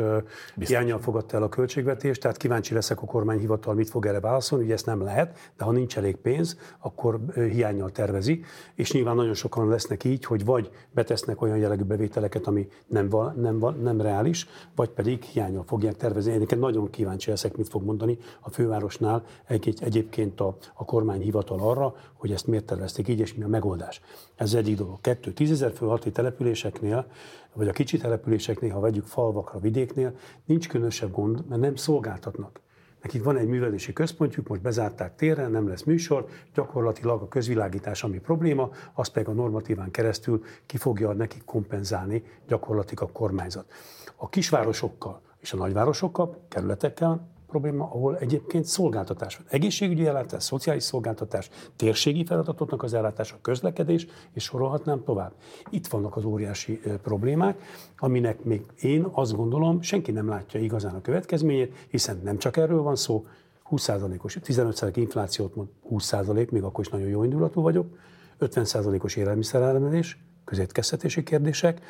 hiányjal 0.56 1.00
fogadta 1.00 1.38
el 1.38 1.44
a 1.44 1.50
költségvetést, 1.50 2.22
tehát 2.22 2.38
kíváncsi 2.38 2.74
leszek 2.74 3.02
a 3.02 3.06
kormányhivatal 3.06 3.74
mit 3.74 3.90
fog 3.90 4.06
erre 4.06 4.20
válaszolni, 4.20 4.64
ugye 4.64 4.74
ezt 4.74 4.86
nem 4.86 5.02
lehet, 5.02 5.52
de 5.58 5.64
ha 5.64 5.72
nincs 5.72 5.98
elég 5.98 6.16
pénz, 6.16 6.58
akkor 6.80 7.20
hiányjal 7.34 7.90
tervezi, 7.90 8.44
és 8.76 8.92
nyilván 8.92 9.16
nagyon 9.16 9.34
sokan 9.34 9.68
lesznek 9.68 10.04
így, 10.04 10.26
hogy 10.26 10.46
vagy 10.46 10.70
betesznek 10.92 11.42
olyan 11.42 11.58
jellegű 11.58 11.84
bevételeket, 11.84 12.48
ami 12.48 12.68
nem, 12.88 13.10
nem, 13.36 13.66
nem 13.82 14.02
reális, 14.02 14.48
vagy 14.76 14.90
pedig 14.90 15.24
hiányjal 15.24 15.64
fogják 15.64 15.96
tervezni. 15.96 16.32
Én 16.32 16.60
nagyon 16.60 16.90
kíváncsi 16.90 17.30
leszek, 17.30 17.58
mit 17.58 17.70
fog 17.70 17.84
mondani 17.84 18.18
a 18.40 18.50
fővárosnál 18.50 19.24
egy, 19.48 19.74
egyébként 19.80 20.40
a, 20.40 20.58
a 20.74 20.86
kormányhivatal 20.86 21.60
arra, 21.60 21.96
hogy 22.22 22.32
ezt 22.32 22.48
miért 22.48 22.66
tervezték 22.66 23.08
így, 23.08 23.20
és 23.20 23.34
mi 23.34 23.44
a 23.44 23.48
megoldás. 23.48 24.02
Ez 24.36 24.54
egyik 24.54 24.78
dolog. 24.78 25.02
Kettő, 25.02 25.32
tízezer 25.34 25.72
fő 25.72 25.86
alatti 25.86 26.12
településeknél, 26.12 27.06
vagy 27.54 27.68
a 27.68 27.72
kicsi 27.72 27.98
településeknél, 27.98 28.72
ha 28.72 28.80
vegyük 28.80 29.06
falvakra, 29.06 29.60
vidéknél, 29.60 30.16
nincs 30.46 30.68
különösebb 30.68 31.12
gond, 31.12 31.44
mert 31.48 31.62
nem 31.62 31.76
szolgáltatnak. 31.76 32.60
Nekik 33.02 33.24
van 33.24 33.38
egy 33.38 33.48
művelési 33.48 33.94
központjuk, 33.94 34.48
most 34.48 34.62
bezárták 34.62 35.16
térre, 35.16 35.48
nem 35.48 35.68
lesz 35.68 35.84
műsor, 35.84 36.28
gyakorlatilag 36.54 37.22
a 37.22 37.28
közvilágítás, 37.28 38.04
ami 38.04 38.20
probléma, 38.20 38.70
az 38.94 39.08
pedig 39.08 39.28
a 39.28 39.34
normatíván 39.34 39.92
keresztül 39.92 40.44
ki 40.66 40.78
fogja 40.78 41.12
nekik 41.12 41.46
kompenzálni 41.46 42.24
gyakorlatilag 42.48 43.10
a 43.10 43.12
kormányzat. 43.12 43.72
A 44.16 44.30
kisvárosokkal 44.30 45.22
és 45.40 45.54
a 45.54 45.58
nagyvárosokkal, 45.58 46.38
kerületekkel 46.48 47.28
probléma, 47.52 47.84
ahol 47.84 48.18
egyébként 48.18 48.66
szolgáltatás 48.66 49.38
van. 49.38 49.46
Egészségügyi 49.50 50.06
ellátás, 50.08 50.44
szociális 50.44 50.84
szolgáltatás, 50.84 51.50
térségi 51.76 52.26
feladatoknak 52.26 52.84
az 52.84 52.94
ellátása, 52.94 53.38
közlekedés, 53.42 54.08
és 54.34 54.44
sorolhatnám 54.44 55.04
tovább. 55.04 55.32
Itt 55.70 55.88
vannak 55.88 56.16
az 56.16 56.24
óriási 56.24 56.82
problémák, 57.04 57.62
aminek 57.98 58.44
még 58.44 58.66
én 58.80 59.08
azt 59.12 59.36
gondolom, 59.36 59.82
senki 59.82 60.12
nem 60.12 60.28
látja 60.28 60.60
igazán 60.60 60.96
a 60.96 61.02
következményét, 61.02 61.74
hiszen 61.90 62.20
nem 62.24 62.38
csak 62.38 62.58
erről 62.58 62.82
van 62.82 62.96
szó, 62.96 63.26
20%-os, 63.72 64.38
15% 64.46 64.92
inflációt 64.96 65.56
mond 65.56 65.68
20%, 65.90 66.52
még 66.52 66.64
akkor 66.64 66.84
is 66.86 66.92
nagyon 66.92 67.08
jó 67.08 67.24
indulatú 67.24 67.62
vagyok, 67.62 67.98
50%-os 68.40 69.16
élelmiszerelemelés, 69.16 70.18
közétkeztetési 70.46 71.24
kérdések, 71.24 71.82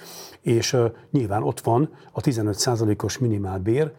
és 0.41 0.77
nyilván 1.11 1.43
ott 1.43 1.59
van 1.59 1.89
a 2.11 2.21
15%-os 2.21 3.17
minimálbér 3.17 3.91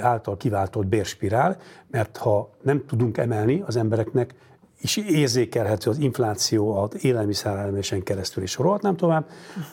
által 0.00 0.36
kiváltott 0.36 0.86
bérspirál, 0.86 1.56
mert 1.90 2.16
ha 2.16 2.50
nem 2.62 2.86
tudunk 2.86 3.18
emelni 3.18 3.62
az 3.66 3.76
embereknek, 3.76 4.34
és 4.76 4.96
érzékelhető 4.96 5.90
az 5.90 5.98
infláció 5.98 6.76
az 6.76 7.04
élelmiszerelemésen 7.04 8.02
keresztül, 8.02 8.42
és 8.42 8.50
sorolhatnám 8.50 8.96
tovább, 8.96 9.28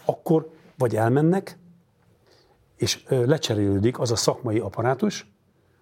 akkor 0.05 0.49
vagy 0.77 0.95
elmennek, 0.95 1.57
és 2.75 3.03
lecserélődik 3.07 3.99
az 3.99 4.11
a 4.11 4.15
szakmai 4.15 4.59
apparátus, 4.59 5.31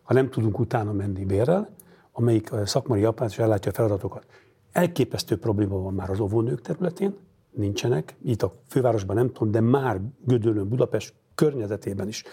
ha 0.03 0.13
nem 0.13 0.29
tudunk 0.29 0.59
utána 0.59 0.91
menni 0.91 1.25
bérrel, 1.25 1.69
amelyik 2.11 2.51
szakmai 2.65 3.03
apparátus 3.03 3.39
ellátja 3.39 3.71
a 3.71 3.73
feladatokat. 3.73 4.25
Elképesztő 4.71 5.37
probléma 5.37 5.77
van 5.77 5.93
már 5.93 6.09
az 6.09 6.19
óvónők 6.19 6.61
területén, 6.61 7.15
nincsenek. 7.57 8.15
Itt 8.23 8.43
a 8.43 8.53
fővárosban 8.67 9.15
nem 9.15 9.31
tudom, 9.31 9.51
de 9.51 9.59
már 9.59 10.01
Gödöllőn, 10.25 10.69
Budapest 10.69 11.13
környezetében 11.35 12.07
is 12.07 12.23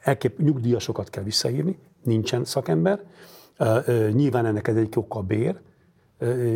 elkép, 0.00 0.38
nyugdíjasokat 0.38 1.10
kell 1.10 1.22
visszaírni, 1.22 1.78
nincsen 2.02 2.44
szakember. 2.44 3.04
Nyilván 4.12 4.46
ennek 4.46 4.68
egy 4.68 4.88
oka 4.94 5.18
a 5.18 5.22
bér, 5.22 5.60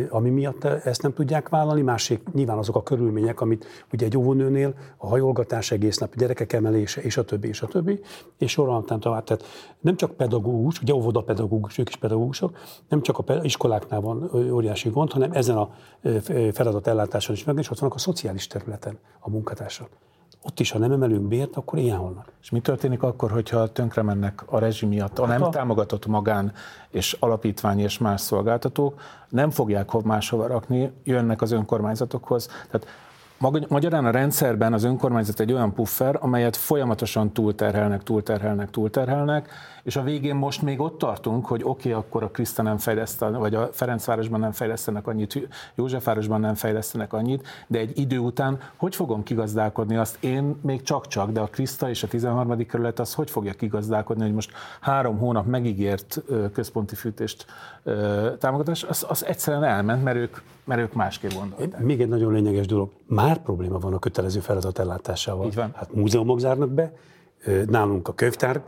ami 0.09 0.29
miatt 0.29 0.63
ezt 0.63 1.01
nem 1.01 1.13
tudják 1.13 1.49
vállalni, 1.49 1.81
másik 1.81 2.21
nyilván 2.33 2.57
azok 2.57 2.75
a 2.75 2.83
körülmények, 2.83 3.41
amit 3.41 3.65
ugye 3.93 4.05
egy 4.05 4.17
óvónőnél, 4.17 4.73
a 4.97 5.07
hajolgatás 5.07 5.71
egész 5.71 5.97
nap, 5.97 6.15
gyerekek 6.15 6.53
emelése, 6.53 7.01
és 7.01 7.17
a 7.17 7.25
többi, 7.25 7.47
és 7.47 7.61
a 7.61 7.67
többi, 7.67 7.99
és 8.37 8.51
sorolhatnám 8.51 8.99
tovább. 8.99 9.23
Tehát 9.23 9.43
nem 9.79 9.95
csak 9.95 10.11
pedagógus, 10.11 10.81
ugye 10.81 10.93
óvodapedagógus, 10.93 11.77
ők 11.77 11.89
is 11.89 11.95
pedagógusok, 11.95 12.57
nem 12.89 13.01
csak 13.01 13.17
a 13.17 13.33
iskoláknál 13.41 14.01
van 14.01 14.29
óriási 14.51 14.89
gond, 14.89 15.11
hanem 15.11 15.31
ezen 15.31 15.57
a 15.57 15.69
feladat 16.51 16.87
ellátáson 16.87 17.35
is 17.35 17.43
meg, 17.43 17.57
és 17.57 17.69
ott 17.69 17.79
vannak 17.79 17.95
a 17.95 17.99
szociális 17.99 18.47
területen 18.47 18.97
a 19.19 19.29
munkatársak 19.29 19.89
ott 20.47 20.59
is, 20.59 20.71
ha 20.71 20.79
nem 20.79 20.91
emelünk 20.91 21.27
bért, 21.27 21.55
akkor 21.55 21.79
ilyen 21.79 21.97
holnak. 21.97 22.31
És 22.41 22.49
mi 22.49 22.59
történik 22.59 23.03
akkor, 23.03 23.31
hogyha 23.31 23.71
tönkre 23.71 24.01
mennek 24.01 24.43
a 24.45 24.59
rezsi 24.59 24.85
miatt, 24.85 25.19
a 25.19 25.25
hát 25.25 25.39
nem 25.39 25.47
a... 25.47 25.49
támogatott 25.49 26.05
magán 26.05 26.53
és 26.89 27.17
alapítvány 27.19 27.79
és 27.79 27.97
más 27.97 28.21
szolgáltatók, 28.21 29.01
nem 29.29 29.49
fogják 29.49 29.91
máshova 30.03 30.47
rakni, 30.47 30.91
jönnek 31.03 31.41
az 31.41 31.51
önkormányzatokhoz. 31.51 32.47
Tehát 32.69 32.87
Magyarán 33.67 34.05
a 34.05 34.11
rendszerben 34.11 34.73
az 34.73 34.83
önkormányzat 34.83 35.39
egy 35.39 35.53
olyan 35.53 35.73
puffer, 35.73 36.17
amelyet 36.21 36.55
folyamatosan 36.55 37.33
túlterhelnek, 37.33 38.03
túlterhelnek, 38.03 38.69
túlterhelnek, 38.69 39.49
és 39.83 39.95
a 39.95 40.03
végén 40.03 40.35
most 40.35 40.61
még 40.61 40.79
ott 40.79 40.97
tartunk, 40.97 41.45
hogy 41.45 41.61
oké, 41.63 41.89
okay, 41.89 42.01
akkor 42.01 42.23
a 42.23 42.29
Kriszta 42.29 42.61
nem 42.61 42.77
fejleszt, 42.77 43.19
vagy 43.19 43.55
a 43.55 43.69
Ferencvárosban 43.71 44.39
nem 44.39 44.51
fejlesztenek 44.51 45.07
annyit, 45.07 45.47
Józsefvárosban 45.75 46.39
nem 46.39 46.55
fejlesztenek 46.55 47.13
annyit, 47.13 47.47
de 47.67 47.79
egy 47.79 47.99
idő 47.99 48.17
után 48.17 48.59
hogy 48.75 48.95
fogom 48.95 49.23
kigazdálkodni 49.23 49.95
azt 49.95 50.23
én 50.23 50.55
még 50.61 50.81
csak-csak, 50.81 51.31
de 51.31 51.39
a 51.39 51.47
Kriszta 51.47 51.89
és 51.89 52.03
a 52.03 52.07
13. 52.07 52.65
kerület 52.65 52.99
az 52.99 53.13
hogy 53.13 53.29
fogja 53.29 53.53
kigazdálkodni, 53.53 54.23
hogy 54.23 54.33
most 54.33 54.51
három 54.81 55.17
hónap 55.17 55.45
megígért 55.45 56.21
központi 56.53 56.95
fűtést 56.95 57.45
támogatás, 58.39 58.83
az, 58.83 59.05
az 59.09 59.25
egyszerűen 59.25 59.63
elment, 59.63 60.03
mert 60.03 60.17
ők, 60.17 60.37
mert 60.67 60.81
ők 60.81 60.93
másképp 60.93 61.31
gondolták. 61.31 61.81
Még 61.81 62.01
egy 62.01 62.07
nagyon 62.07 62.33
lényeges 62.33 62.65
dolog. 62.65 62.89
Már 63.05 63.41
probléma 63.41 63.79
van 63.79 63.93
a 63.93 63.99
kötelező 63.99 64.39
feladat 64.39 64.79
ellátásával. 64.79 65.45
Így 65.45 65.55
van. 65.55 65.71
Hát 65.75 65.93
múzeumok 65.93 66.39
zárnak 66.39 66.69
be, 66.69 66.93
Nálunk 67.65 68.07
a 68.07 68.13
könyvtár 68.13 68.63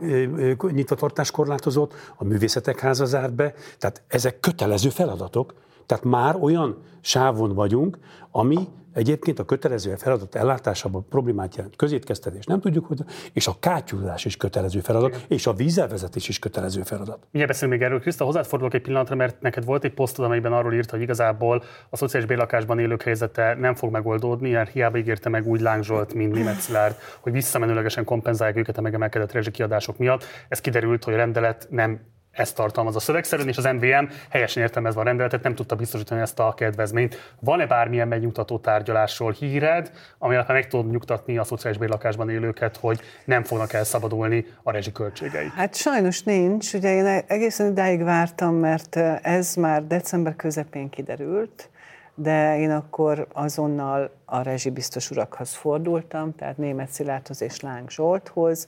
nyitvatartás 0.70 1.30
korlátozott, 1.30 1.94
a 2.16 2.24
művészetek 2.24 2.80
háza 2.80 3.04
zárt 3.04 3.34
be, 3.34 3.54
tehát 3.78 4.02
ezek 4.08 4.40
kötelező 4.40 4.88
feladatok. 4.88 5.54
Tehát 5.86 6.04
már 6.04 6.36
olyan 6.40 6.76
sávon 7.00 7.54
vagyunk, 7.54 7.98
ami 8.30 8.68
egyébként 8.92 9.38
a 9.38 9.44
kötelező 9.44 9.94
feladat 9.94 10.34
ellátásában 10.34 11.06
problémát 11.08 11.56
jelent. 11.56 11.76
Közétkeztetés 11.76 12.44
nem 12.44 12.60
tudjuk, 12.60 12.86
hogy 12.86 12.98
és 13.32 13.46
a 13.46 13.56
kátyúzás 13.60 14.24
is 14.24 14.36
kötelező 14.36 14.80
feladat, 14.80 15.08
Igen. 15.08 15.20
és 15.28 15.46
a 15.46 15.52
vízelvezetés 15.52 16.28
is 16.28 16.38
kötelező 16.38 16.82
feladat. 16.82 17.26
Milyen 17.30 17.46
beszélünk 17.46 17.78
még 17.78 17.88
erről, 17.88 18.00
Kriszta, 18.00 18.24
hozzád 18.24 18.46
fordulok 18.46 18.74
egy 18.74 18.82
pillanatra, 18.82 19.14
mert 19.14 19.40
neked 19.40 19.64
volt 19.64 19.84
egy 19.84 19.94
posztod, 19.94 20.24
amelyben 20.24 20.52
arról 20.52 20.74
írt, 20.74 20.90
hogy 20.90 21.00
igazából 21.00 21.62
a 21.90 21.96
szociális 21.96 22.28
bérlakásban 22.28 22.78
élők 22.78 23.02
helyzete 23.02 23.54
nem 23.54 23.74
fog 23.74 23.90
megoldódni, 23.90 24.50
mert 24.50 24.70
hiába 24.70 24.98
ígérte 24.98 25.28
meg 25.28 25.46
úgy 25.46 25.60
Láng 25.60 25.84
Zsolt, 25.84 26.14
mint 26.14 26.32
Német 26.32 26.60
Szilárd, 26.60 26.94
hogy 27.20 27.32
visszamenőlegesen 27.32 28.04
kompenzálják 28.04 28.56
őket 28.56 28.78
a 28.78 28.80
megemelkedett 28.80 29.32
rezsikiadások 29.32 29.98
miatt. 29.98 30.24
Ez 30.48 30.60
kiderült, 30.60 31.04
hogy 31.04 31.14
a 31.14 31.16
rendelet 31.16 31.66
nem 31.70 32.00
ezt 32.32 32.54
tartalmaz 32.54 32.96
a 32.96 33.00
szövegszerűen, 33.00 33.48
és 33.48 33.56
az 33.56 33.64
MVM 33.64 34.04
helyesen 34.30 34.62
értelmezve 34.62 35.00
a 35.00 35.04
rendeletet 35.04 35.42
nem 35.42 35.54
tudta 35.54 35.74
biztosítani 35.74 36.20
ezt 36.20 36.38
a 36.38 36.54
kedvezményt. 36.56 37.34
Van-e 37.40 37.66
bármilyen 37.66 38.08
megnyugtató 38.08 38.58
tárgyalásról 38.58 39.32
híred, 39.32 39.90
ami 40.18 40.34
alapján 40.34 40.56
meg 40.56 40.68
tud 40.68 40.90
nyugtatni 40.90 41.38
a 41.38 41.44
szociális 41.44 41.78
bérlakásban 41.78 42.30
élőket, 42.30 42.76
hogy 42.76 43.00
nem 43.24 43.42
fognak 43.42 43.72
elszabadulni 43.72 44.46
a 44.62 44.70
rezsiköltségei? 44.70 45.50
Hát 45.56 45.74
sajnos 45.74 46.22
nincs. 46.22 46.72
Ugye 46.72 46.94
én 46.94 47.24
egészen 47.26 47.70
idáig 47.70 48.02
vártam, 48.02 48.54
mert 48.54 48.96
ez 49.22 49.54
már 49.54 49.86
december 49.86 50.36
közepén 50.36 50.88
kiderült, 50.88 51.70
de 52.14 52.58
én 52.58 52.70
akkor 52.70 53.26
azonnal 53.32 54.10
a 54.24 54.42
rezsibiztos 54.42 55.10
urakhoz 55.10 55.54
fordultam, 55.54 56.34
tehát 56.34 56.56
Német 56.56 56.88
Szilárdhoz 56.88 57.42
és 57.42 57.60
Láng 57.60 57.90
Zsolthoz, 57.90 58.66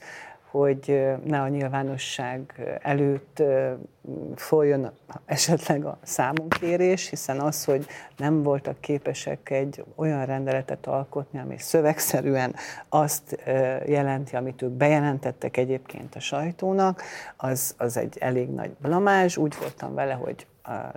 hogy 0.53 1.03
ne 1.23 1.41
a 1.41 1.47
nyilvánosság 1.47 2.63
előtt 2.81 3.43
folyjon 4.35 4.91
esetleg 5.25 5.85
a 5.85 5.97
számunkérés, 6.03 7.09
hiszen 7.09 7.39
az, 7.39 7.65
hogy 7.65 7.85
nem 8.17 8.43
voltak 8.43 8.79
képesek 8.79 9.49
egy 9.49 9.83
olyan 9.95 10.25
rendeletet 10.25 10.87
alkotni, 10.87 11.39
ami 11.39 11.57
szövegszerűen 11.57 12.55
azt 12.89 13.41
jelenti, 13.85 14.35
amit 14.35 14.61
ők 14.61 14.71
bejelentettek 14.71 15.57
egyébként 15.57 16.15
a 16.15 16.19
sajtónak, 16.19 17.01
az, 17.37 17.75
az 17.77 17.97
egy 17.97 18.17
elég 18.19 18.49
nagy 18.49 18.71
blamás. 18.81 19.37
Úgy 19.37 19.55
voltam 19.59 19.93
vele, 19.93 20.13
hogy 20.13 20.47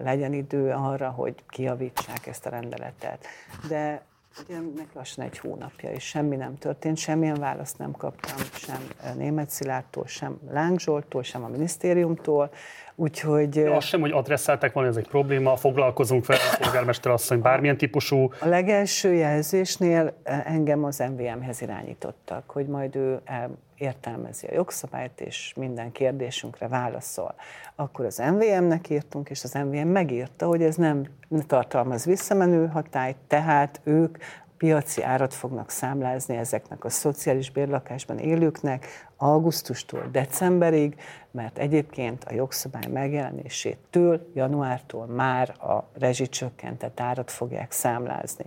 legyen 0.02 0.32
idő 0.32 0.70
arra, 0.70 1.08
hogy 1.10 1.34
kiavítsák 1.48 2.26
ezt 2.26 2.46
a 2.46 2.50
rendeletet. 2.50 3.26
De 3.68 4.02
ennek 4.48 4.92
lassan 4.92 5.24
egy 5.24 5.38
hónapja, 5.38 5.90
és 5.90 6.04
semmi 6.04 6.36
nem 6.36 6.58
történt, 6.58 6.96
semmilyen 6.96 7.40
választ 7.40 7.78
nem 7.78 7.92
kaptam, 7.92 8.36
sem 8.52 8.88
Német 9.16 9.50
Szilárdtól, 9.50 10.06
sem 10.06 10.38
Láng 10.50 10.78
Zsoltól, 10.78 11.22
sem 11.22 11.44
a 11.44 11.48
minisztériumtól, 11.48 12.50
úgyhogy... 12.96 13.48
De 13.48 13.70
azt 13.70 13.86
sem, 13.86 14.00
hogy 14.00 14.10
adresszálták 14.10 14.72
volna, 14.72 14.88
ez 14.88 14.96
egy 14.96 15.08
probléma, 15.08 15.56
foglalkozunk 15.56 16.26
vele, 16.26 16.40
a 16.52 16.56
polgármester 16.62 17.12
asszony, 17.12 17.40
bármilyen 17.40 17.76
típusú... 17.76 18.30
A 18.40 18.46
legelső 18.46 19.14
jelzésnél 19.14 20.12
engem 20.44 20.84
az 20.84 20.98
MVM-hez 20.98 21.60
irányítottak, 21.60 22.50
hogy 22.50 22.66
majd 22.66 22.96
ő 22.96 23.20
el, 23.24 23.50
értelmezi 23.76 24.46
a 24.46 24.54
jogszabályt, 24.54 25.20
és 25.20 25.52
minden 25.56 25.92
kérdésünkre 25.92 26.68
válaszol. 26.68 27.34
Akkor 27.74 28.04
az 28.04 28.22
MVM-nek 28.32 28.90
írtunk, 28.90 29.30
és 29.30 29.44
az 29.44 29.52
MVM 29.52 29.88
megírta, 29.88 30.46
hogy 30.46 30.62
ez 30.62 30.76
nem 30.76 31.06
tartalmaz 31.46 32.04
visszamenő 32.04 32.66
hatályt, 32.66 33.16
tehát 33.26 33.80
ők 33.84 34.18
piaci 34.58 35.02
árat 35.02 35.34
fognak 35.34 35.70
számlázni 35.70 36.36
ezeknek 36.36 36.84
a 36.84 36.90
szociális 36.90 37.50
bérlakásban 37.50 38.18
élőknek 38.18 38.86
augusztustól 39.16 40.08
decemberig, 40.12 40.96
mert 41.30 41.58
egyébként 41.58 42.24
a 42.24 42.34
jogszabály 42.34 42.90
megjelenésétől, 42.92 44.30
januártól 44.34 45.06
már 45.06 45.48
a 45.48 45.88
rezsicsökkentett 45.98 47.00
árat 47.00 47.30
fogják 47.30 47.72
számlázni. 47.72 48.44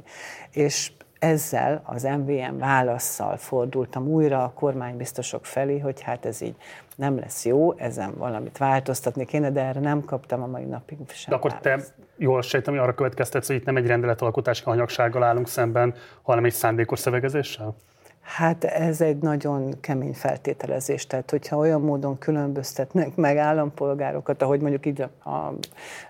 És 0.52 0.91
ezzel 1.20 1.82
az 1.86 2.04
MVM 2.04 2.58
válaszsal 2.58 3.38
fordultam 3.38 4.08
újra 4.08 4.44
a 4.44 4.52
kormánybiztosok 4.56 5.46
felé, 5.46 5.80
hogy 5.80 6.02
hát 6.02 6.26
ez 6.26 6.42
így 6.42 6.56
nem 6.96 7.20
lesz 7.20 7.46
jó, 7.46 7.74
ezen 7.78 8.14
valamit 8.18 8.58
változtatni 8.58 9.26
kéne, 9.26 9.52
de 9.52 9.62
erre 9.62 9.80
nem 9.80 10.06
kaptam 10.06 10.44
a 10.44 10.48
mai 10.48 10.64
napig 10.64 10.98
sem 11.08 11.30
De 11.30 11.36
akkor 11.36 11.52
választ. 11.64 11.94
te 11.94 12.04
jól 12.18 12.42
sejtem, 12.42 12.74
hogy 12.74 12.84
arra 12.84 12.94
következtetsz, 12.94 13.48
hogy 13.48 13.56
itt 13.56 13.66
nem 13.66 13.76
egy 13.76 13.88
rendeletalkotási 13.88 14.64
hanyagsággal 14.64 15.24
állunk 15.24 15.48
szemben, 15.48 15.94
hanem 16.22 16.46
egy 16.46 16.54
szándékos 16.54 17.00
szövegezéssel? 17.00 17.76
Hát 18.22 18.64
ez 18.64 19.02
egy 19.02 19.18
nagyon 19.18 19.80
kemény 19.82 20.14
feltételezés, 20.14 21.08
tehát 21.08 21.30
hogyha 21.30 21.58
olyan 21.58 21.82
módon 21.82 22.18
különböztetnek 22.18 23.16
meg 23.16 23.38
állampolgárokat, 23.38 24.42
ahogy 24.42 24.62
mondjuk 24.62 24.86
így 24.86 25.02
a, 25.02 25.54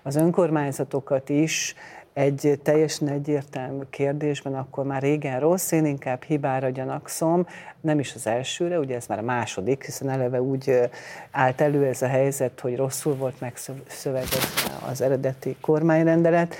az 0.02 0.16
önkormányzatokat 0.16 1.28
is, 1.28 1.74
egy 2.12 2.60
teljesen 2.62 3.08
egyértelmű 3.08 3.82
kérdésben, 3.90 4.54
akkor 4.54 4.84
már 4.84 5.02
régen 5.02 5.40
rossz, 5.40 5.72
én 5.72 5.84
inkább 5.84 6.22
hibára 6.22 6.68
gyanakszom, 6.68 7.46
nem 7.80 7.98
is 7.98 8.14
az 8.14 8.26
elsőre, 8.26 8.78
ugye 8.78 8.96
ez 8.96 9.06
már 9.06 9.18
a 9.18 9.22
második, 9.22 9.84
hiszen 9.84 10.08
eleve 10.08 10.42
úgy 10.42 10.90
állt 11.30 11.60
elő 11.60 11.86
ez 11.86 12.02
a 12.02 12.06
helyzet, 12.06 12.60
hogy 12.60 12.76
rosszul 12.76 13.14
volt 13.14 13.40
megszövegezve 13.40 14.88
az 14.90 15.00
eredeti 15.00 15.56
kormányrendelet, 15.60 16.54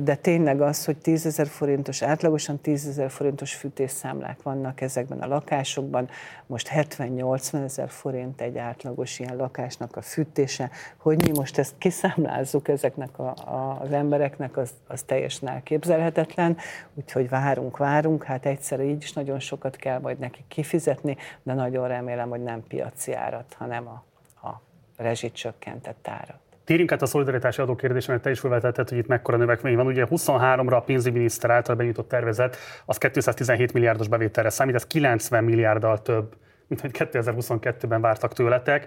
de 0.00 0.14
tényleg 0.14 0.60
az, 0.60 0.84
hogy 0.84 0.96
10 0.96 1.26
ezer 1.26 1.46
forintos, 1.46 2.02
átlagosan 2.02 2.60
10 2.60 2.88
ezer 2.88 3.10
forintos 3.10 3.54
fűtésszámlák 3.54 4.42
vannak 4.42 4.80
ezekben 4.80 5.18
a 5.18 5.26
lakásokban, 5.26 6.08
most 6.46 6.70
70-80 6.74 7.64
ezer 7.64 7.90
forint 7.90 8.40
egy 8.40 8.58
átlagos 8.58 9.18
ilyen 9.18 9.36
lakásnak 9.36 9.96
a 9.96 10.02
fűtése, 10.02 10.70
hogy 10.96 11.22
mi 11.26 11.30
most 11.34 11.58
ezt 11.58 11.74
kiszámlázzuk 11.78 12.68
ezeknek 12.68 13.18
a, 13.18 13.28
a, 13.28 13.78
az 13.80 13.92
embereknek, 13.92 14.56
az, 14.56 14.70
az 14.86 15.02
teljesen 15.02 15.48
elképzelhetetlen, 15.48 16.56
úgyhogy 16.94 17.28
várunk, 17.28 17.76
várunk, 17.76 18.24
hát 18.24 18.46
egyszer 18.46 18.80
így 18.80 19.02
is 19.02 19.12
nagyon 19.12 19.40
sokat 19.40 19.76
kell 19.76 19.98
majd 19.98 20.18
nekik 20.34 20.48
kifizetni, 20.48 21.16
de 21.42 21.54
nagyon 21.54 21.88
remélem, 21.88 22.28
hogy 22.28 22.42
nem 22.42 22.62
piaci 22.68 23.12
árat, 23.12 23.54
hanem 23.58 23.86
a, 23.88 24.04
a 24.48 24.60
rezsicsökkentett 24.96 26.08
árat. 26.08 26.38
Térjünk 26.64 26.92
át 26.92 27.02
a 27.02 27.06
szolidaritási 27.06 27.60
adó 27.60 27.74
kérdésre, 27.74 28.12
mert 28.12 28.24
te 28.24 28.30
is 28.30 28.40
felvetetted, 28.40 28.88
hogy 28.88 28.98
itt 28.98 29.06
mekkora 29.06 29.36
növekmény 29.36 29.76
van. 29.76 29.86
Ugye 29.86 30.06
23-ra 30.10 30.76
a 30.76 30.80
pénzügyminiszter 30.80 31.50
által 31.50 31.74
benyújtott 31.74 32.08
tervezet, 32.08 32.56
az 32.84 32.98
217 32.98 33.72
milliárdos 33.72 34.08
bevételre 34.08 34.50
számít, 34.50 34.74
ez 34.74 34.86
90 34.86 35.44
milliárddal 35.44 36.02
több 36.02 36.34
mint 36.66 36.80
hogy 36.80 36.90
2022-ben 36.98 38.00
vártak 38.00 38.32
tőletek. 38.32 38.86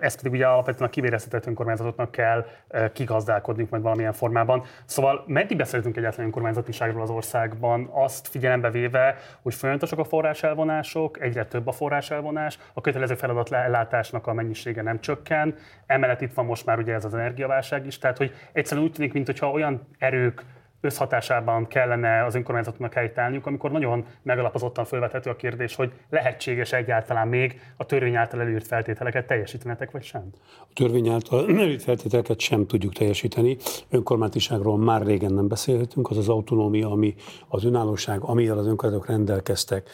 Ezt 0.00 0.16
pedig 0.16 0.32
ugye 0.32 0.46
alapvetően 0.46 0.88
a 0.88 0.92
kivéreztetett 0.92 1.46
önkormányzatoknak 1.46 2.10
kell 2.10 2.46
kigazdálkodni 2.92 3.66
majd 3.70 3.82
valamilyen 3.82 4.12
formában. 4.12 4.64
Szóval 4.84 5.24
meddig 5.26 5.56
beszéltünk 5.56 5.96
egyáltalán 5.96 6.26
önkormányzatiságról 6.26 7.02
az 7.02 7.10
országban, 7.10 7.90
azt 7.92 8.28
figyelembe 8.28 8.70
véve, 8.70 9.16
hogy 9.42 9.54
folyamatosak 9.54 9.98
a 9.98 10.04
forráselvonások, 10.04 11.20
egyre 11.20 11.46
több 11.46 11.66
a 11.66 11.72
forráselvonás, 11.72 12.58
a 12.72 12.80
kötelező 12.80 13.14
feladat 13.14 13.52
ellátásnak 13.52 14.26
a 14.26 14.32
mennyisége 14.32 14.82
nem 14.82 15.00
csökken, 15.00 15.54
emellett 15.86 16.20
itt 16.20 16.34
van 16.34 16.44
most 16.44 16.66
már 16.66 16.78
ugye 16.78 16.94
ez 16.94 17.04
az 17.04 17.14
energiaválság 17.14 17.86
is, 17.86 17.98
tehát 17.98 18.16
hogy 18.16 18.34
egyszerűen 18.52 18.86
úgy 18.86 18.92
tűnik, 18.92 19.12
mintha 19.12 19.50
olyan 19.50 19.88
erők 19.98 20.44
összhatásában 20.80 21.66
kellene 21.66 22.24
az 22.24 22.34
önkormányzatoknak 22.34 22.92
helytállniuk, 22.92 23.46
amikor 23.46 23.70
nagyon 23.70 24.04
megalapozottan 24.22 24.84
felvethető 24.84 25.30
a 25.30 25.36
kérdés, 25.36 25.74
hogy 25.74 25.92
lehetséges 26.10 26.72
egyáltalán 26.72 27.28
még 27.28 27.60
a 27.76 27.84
törvény 27.84 28.14
által 28.14 28.40
előírt 28.40 28.66
feltételeket 28.66 29.26
teljesítenetek, 29.26 29.90
vagy 29.90 30.02
sem? 30.02 30.30
A 30.60 30.72
törvény 30.72 31.08
által 31.08 31.48
előírt 31.48 31.82
feltételeket 31.82 32.40
sem 32.40 32.66
tudjuk 32.66 32.92
teljesíteni. 32.92 33.56
Önkormányzatiságról 33.90 34.78
már 34.78 35.02
régen 35.02 35.32
nem 35.32 35.48
beszélhetünk, 35.48 36.10
az 36.10 36.16
az 36.16 36.28
autonómia, 36.28 36.90
ami 36.90 37.14
az 37.48 37.64
önállóság, 37.64 38.20
amivel 38.20 38.58
az 38.58 38.66
önkormányzatok 38.66 39.10
rendelkeztek, 39.10 39.90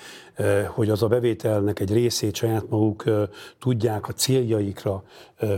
hogy 0.68 0.90
az 0.90 1.02
a 1.02 1.08
bevételnek 1.08 1.80
egy 1.80 1.92
részét 1.92 2.34
saját 2.34 2.68
maguk 2.68 3.04
tudják 3.58 4.08
a 4.08 4.12
céljaikra 4.12 5.02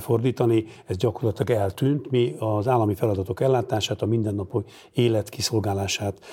fordítani, 0.00 0.64
ez 0.86 0.96
gyakorlatilag 0.96 1.60
eltűnt. 1.60 2.10
Mi 2.10 2.36
az 2.38 2.68
állami 2.68 2.94
feladatok 2.94 3.40
ellátását, 3.40 4.02
a 4.02 4.06
mindennapi 4.06 4.58
élet 4.92 5.28
kiszolgálását 5.28 6.24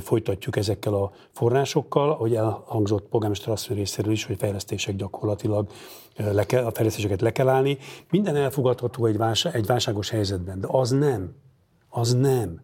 folytatjuk 0.00 0.56
ezekkel 0.56 0.94
a 0.94 1.12
forrásokkal, 1.30 2.10
ahogy 2.10 2.34
elhangzott 2.34 3.08
polgármester 3.08 3.52
asszony 3.52 3.76
részéről 3.76 4.12
is, 4.12 4.24
hogy 4.24 4.36
fejlesztések 4.38 4.96
gyakorlatilag 4.96 5.68
le 6.16 6.44
kell, 6.44 6.64
a 6.64 6.70
fejlesztéseket 6.70 7.20
le 7.20 7.32
kell 7.32 7.48
állni. 7.48 7.78
Minden 8.10 8.36
elfogadható 8.36 9.06
egy, 9.06 9.16
válság, 9.16 9.54
egy 9.54 9.66
válságos 9.66 10.10
helyzetben, 10.10 10.60
de 10.60 10.66
az 10.70 10.90
nem, 10.90 11.34
az 11.88 12.14
nem, 12.14 12.60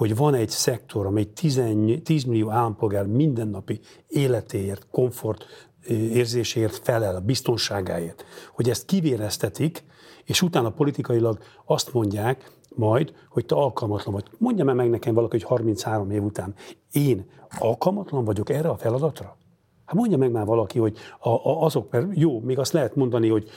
hogy 0.00 0.16
van 0.16 0.34
egy 0.34 0.48
szektor, 0.48 1.06
amely 1.06 1.24
10, 1.24 1.60
10 2.02 2.24
millió 2.24 2.50
állampolgár 2.50 3.06
mindennapi 3.06 3.80
életéért, 4.08 4.86
komfort 4.90 5.44
érzéséért 5.88 6.76
felel, 6.76 7.16
a 7.16 7.20
biztonságáért, 7.20 8.24
hogy 8.54 8.70
ezt 8.70 8.84
kivéreztetik, 8.84 9.84
és 10.24 10.42
utána 10.42 10.70
politikailag 10.70 11.38
azt 11.64 11.92
mondják, 11.92 12.50
majd, 12.74 13.12
hogy 13.28 13.46
te 13.46 13.54
alkalmatlan 13.54 14.14
vagy. 14.14 14.24
Mondja 14.38 14.64
meg, 14.64 14.74
meg 14.74 14.90
nekem 14.90 15.14
valaki, 15.14 15.36
hogy 15.36 15.48
33 15.48 16.10
év 16.10 16.22
után 16.22 16.54
én 16.92 17.30
alkalmatlan 17.58 18.24
vagyok 18.24 18.50
erre 18.50 18.68
a 18.68 18.76
feladatra? 18.76 19.36
Hát 19.84 19.98
mondja 19.98 20.18
meg 20.18 20.30
már 20.30 20.46
valaki, 20.46 20.78
hogy 20.78 20.96
a, 21.18 21.28
a, 21.28 21.64
azok, 21.64 21.90
mert 21.90 22.06
jó, 22.10 22.40
még 22.40 22.58
azt 22.58 22.72
lehet 22.72 22.94
mondani, 22.94 23.28
hogy 23.28 23.48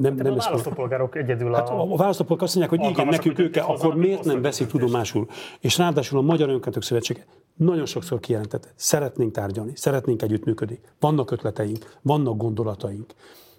nem, 0.00 0.14
nem 0.14 0.32
a 0.32 0.36
választópolgárok 0.36 1.16
egyedül 1.16 1.52
hát 1.52 1.68
a... 1.68 1.82
a 1.82 1.96
választópolgárok 1.96 2.42
azt 2.42 2.56
mondják, 2.56 2.80
hogy 2.80 2.90
igen, 2.90 3.06
nekünk 3.06 3.38
ők, 3.38 3.56
akkor 3.56 3.94
miért 3.94 4.24
nem 4.24 4.42
veszik 4.42 4.66
tudomásul? 4.66 5.28
És 5.60 5.78
ráadásul 5.78 6.18
a 6.18 6.22
Magyar 6.22 6.48
Önkötök 6.48 6.82
Szövetsége 6.82 7.26
nagyon 7.56 7.86
sokszor 7.86 8.20
kijelentette, 8.20 8.68
szeretnénk 8.74 9.32
tárgyalni, 9.32 9.72
szeretnénk 9.74 10.22
együttműködni, 10.22 10.80
vannak 11.00 11.30
ötleteink, 11.30 11.96
vannak 12.02 12.36
gondolataink. 12.36 13.14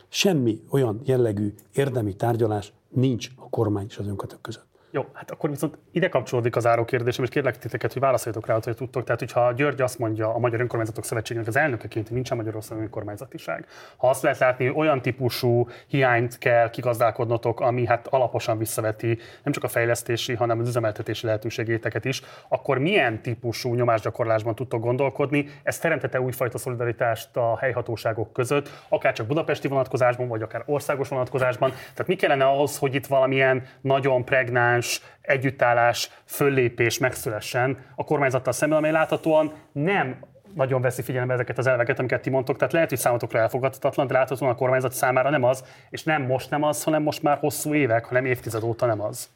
Semmi 0.09 0.61
olyan 0.69 1.01
jellegű 1.03 1.53
érdemi 1.73 2.15
tárgyalás 2.15 2.73
nincs 2.89 3.29
a 3.35 3.49
kormány 3.49 3.85
és 3.89 3.97
az 3.97 4.07
önkötök 4.07 4.41
között. 4.41 4.70
Jó, 4.93 5.05
hát 5.13 5.31
akkor 5.31 5.49
viszont 5.49 5.77
ide 5.91 6.09
kapcsolódik 6.09 6.55
az 6.55 6.65
áró 6.65 6.85
kérdésem, 6.85 7.23
és 7.23 7.29
kérlek 7.29 7.57
titeket, 7.57 7.93
hogy 7.93 8.01
válaszoljatok 8.01 8.47
rá, 8.47 8.53
hogy 8.63 8.75
tudtok. 8.75 9.03
Tehát, 9.03 9.19
hogyha 9.19 9.51
György 9.51 9.81
azt 9.81 9.99
mondja 9.99 10.33
a 10.33 10.37
Magyar 10.37 10.59
Önkormányzatok 10.59 11.05
Szövetségének 11.05 11.47
az 11.47 11.55
elnökeként, 11.55 12.05
hogy 12.05 12.15
nincsen 12.15 12.37
Magyarországon 12.37 12.83
önkormányzatiság. 12.83 13.65
Ha 13.97 14.09
azt 14.09 14.21
lehet 14.21 14.39
látni, 14.39 14.65
hogy 14.65 14.75
olyan 14.75 15.01
típusú 15.01 15.67
hiányt 15.87 16.37
kell 16.37 16.69
kigazdálkodnotok, 16.69 17.59
ami 17.59 17.85
hát 17.85 18.07
alaposan 18.07 18.57
visszaveti 18.57 19.19
nem 19.43 19.53
csak 19.53 19.63
a 19.63 19.67
fejlesztési, 19.67 20.33
hanem 20.33 20.59
az 20.59 20.67
üzemeltetési 20.67 21.25
lehetőségéteket 21.25 22.05
is, 22.05 22.21
akkor 22.47 22.77
milyen 22.77 23.21
típusú 23.21 23.73
nyomásgyakorlásban 23.73 24.55
tudtok 24.55 24.81
gondolkodni? 24.81 25.49
Ez 25.63 25.79
teremtette 25.79 26.21
újfajta 26.21 26.57
szolidaritást 26.57 27.37
a 27.37 27.57
helyhatóságok 27.57 28.33
között, 28.33 28.69
akár 28.89 29.13
csak 29.13 29.27
budapesti 29.27 29.67
vonatkozásban, 29.67 30.27
vagy 30.27 30.41
akár 30.41 30.63
országos 30.65 31.07
vonatkozásban. 31.07 31.69
Tehát 31.69 32.07
mi 32.07 32.15
kellene 32.15 32.45
ahhoz, 32.45 32.77
hogy 32.77 32.95
itt 32.95 33.05
valamilyen 33.05 33.63
nagyon 33.81 34.25
pregnáns 34.25 34.80
konzekvens 34.81 35.01
együttállás, 35.21 36.09
föllépés 36.25 36.97
megszülessen 36.97 37.77
a 37.95 38.03
kormányzattal 38.03 38.53
szemben, 38.53 38.77
amely 38.77 38.91
láthatóan 38.91 39.53
nem 39.71 40.17
nagyon 40.55 40.81
veszi 40.81 41.01
figyelembe 41.01 41.33
ezeket 41.33 41.57
az 41.57 41.67
elveket, 41.67 41.99
amiket 41.99 42.21
ti 42.21 42.29
mondtok. 42.29 42.57
Tehát 42.57 42.73
lehet, 42.73 42.89
hogy 42.89 42.97
számotokra 42.97 43.39
elfogadhatatlan, 43.39 44.07
de 44.07 44.13
láthatóan 44.13 44.51
a 44.51 44.55
kormányzat 44.55 44.93
számára 44.93 45.29
nem 45.29 45.43
az, 45.43 45.63
és 45.89 46.03
nem 46.03 46.21
most 46.21 46.49
nem 46.49 46.63
az, 46.63 46.83
hanem 46.83 47.01
most 47.01 47.23
már 47.23 47.37
hosszú 47.37 47.73
évek, 47.73 48.05
hanem 48.05 48.25
évtized 48.25 48.63
óta 48.63 48.85
nem 48.85 49.01
az. 49.01 49.29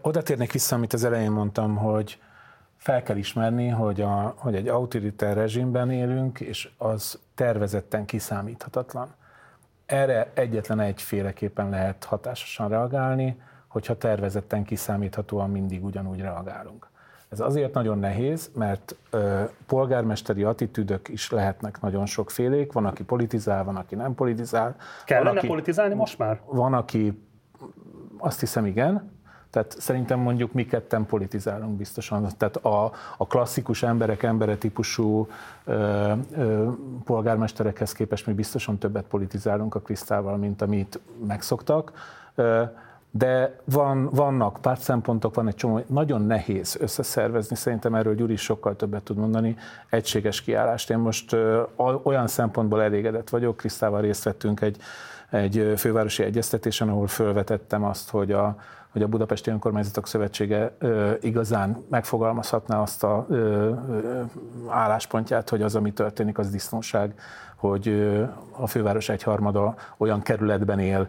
Oda 0.00 0.22
térnék 0.22 0.52
vissza, 0.52 0.76
amit 0.76 0.92
az 0.92 1.04
elején 1.04 1.30
mondtam, 1.30 1.76
hogy 1.76 2.18
fel 2.76 3.02
kell 3.02 3.16
ismerni, 3.16 3.68
hogy, 3.68 4.00
a, 4.00 4.34
hogy 4.36 4.54
egy 4.54 4.68
autoritár 4.68 5.36
rezsimben 5.36 5.90
élünk, 5.90 6.40
és 6.40 6.68
az 6.78 7.18
tervezetten 7.34 8.04
kiszámíthatatlan. 8.04 9.14
Erre 9.86 10.30
egyetlen 10.34 10.80
egyféleképpen 10.80 11.70
lehet 11.70 12.04
hatásosan 12.04 12.68
reagálni, 12.68 13.36
hogyha 13.70 13.96
tervezetten 13.96 14.64
kiszámíthatóan 14.64 15.50
mindig 15.50 15.84
ugyanúgy 15.84 16.20
reagálunk. 16.20 16.88
Ez 17.28 17.40
azért 17.40 17.74
nagyon 17.74 17.98
nehéz, 17.98 18.50
mert 18.54 18.96
ö, 19.10 19.42
polgármesteri 19.66 20.42
attitűdök 20.42 21.08
is 21.08 21.30
lehetnek 21.30 21.80
nagyon 21.80 22.06
sokfélék. 22.06 22.72
Van, 22.72 22.86
aki 22.86 23.04
politizál, 23.04 23.64
van, 23.64 23.76
aki 23.76 23.94
nem 23.94 24.14
politizál. 24.14 24.76
Kellene 25.04 25.38
aki, 25.38 25.46
politizálni 25.46 25.94
most 25.94 26.18
már? 26.18 26.40
Van, 26.46 26.74
aki 26.74 27.22
azt 28.18 28.40
hiszem 28.40 28.66
igen, 28.66 29.10
tehát 29.50 29.74
szerintem 29.78 30.18
mondjuk 30.18 30.52
mi 30.52 30.66
ketten 30.66 31.06
politizálunk 31.06 31.76
biztosan. 31.76 32.28
Tehát 32.36 32.56
a, 32.56 32.92
a 33.16 33.26
klasszikus 33.26 33.82
emberek, 33.82 34.22
embere 34.22 34.56
típusú 34.56 35.28
ö, 35.64 36.12
ö, 36.36 36.68
polgármesterekhez 37.04 37.92
képest 37.92 38.26
mi 38.26 38.32
biztosan 38.32 38.78
többet 38.78 39.04
politizálunk 39.04 39.74
a 39.74 39.80
Krisztával, 39.80 40.36
mint 40.36 40.62
amit 40.62 41.00
megszoktak. 41.26 41.92
Ö, 42.34 42.62
de 43.10 43.60
van, 43.64 44.08
vannak 44.12 44.58
pártszempontok, 44.60 45.34
van 45.34 45.48
egy 45.48 45.54
csomó, 45.54 45.80
nagyon 45.86 46.22
nehéz 46.22 46.76
összeszervezni, 46.80 47.56
szerintem 47.56 47.94
erről 47.94 48.14
Gyuri 48.14 48.36
sokkal 48.36 48.76
többet 48.76 49.02
tud 49.02 49.16
mondani, 49.16 49.56
egységes 49.88 50.42
kiállást. 50.42 50.90
Én 50.90 50.98
most 50.98 51.36
olyan 52.02 52.26
szempontból 52.26 52.82
elégedett 52.82 53.28
vagyok, 53.28 53.56
Krisztával 53.56 54.00
részt 54.00 54.24
vettünk 54.24 54.60
egy, 54.60 54.76
egy 55.30 55.72
fővárosi 55.76 56.22
egyeztetésen, 56.22 56.88
ahol 56.88 57.06
felvetettem 57.06 57.84
azt, 57.84 58.10
hogy 58.10 58.32
a, 58.32 58.56
hogy 58.92 59.02
a 59.02 59.08
Budapesti 59.08 59.50
Önkormányzatok 59.50 60.06
Szövetsége 60.06 60.74
ö, 60.78 61.12
igazán 61.20 61.84
megfogalmazhatná 61.90 62.80
azt 62.80 63.04
a 63.04 63.26
ö, 63.28 63.34
ö, 63.34 64.22
álláspontját, 64.68 65.48
hogy 65.48 65.62
az, 65.62 65.74
ami 65.74 65.92
történik, 65.92 66.38
az 66.38 66.50
disznóság, 66.50 67.14
hogy 67.56 68.16
a 68.50 68.66
főváros 68.66 69.08
egyharmada 69.08 69.74
olyan 69.96 70.22
kerületben 70.22 70.78
él, 70.78 71.08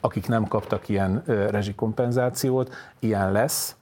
akik 0.00 0.28
nem 0.28 0.48
kaptak 0.48 0.88
ilyen 0.88 1.22
rezsikompenzációt, 1.26 2.74
ilyen 2.98 3.32
lesz. 3.32 3.76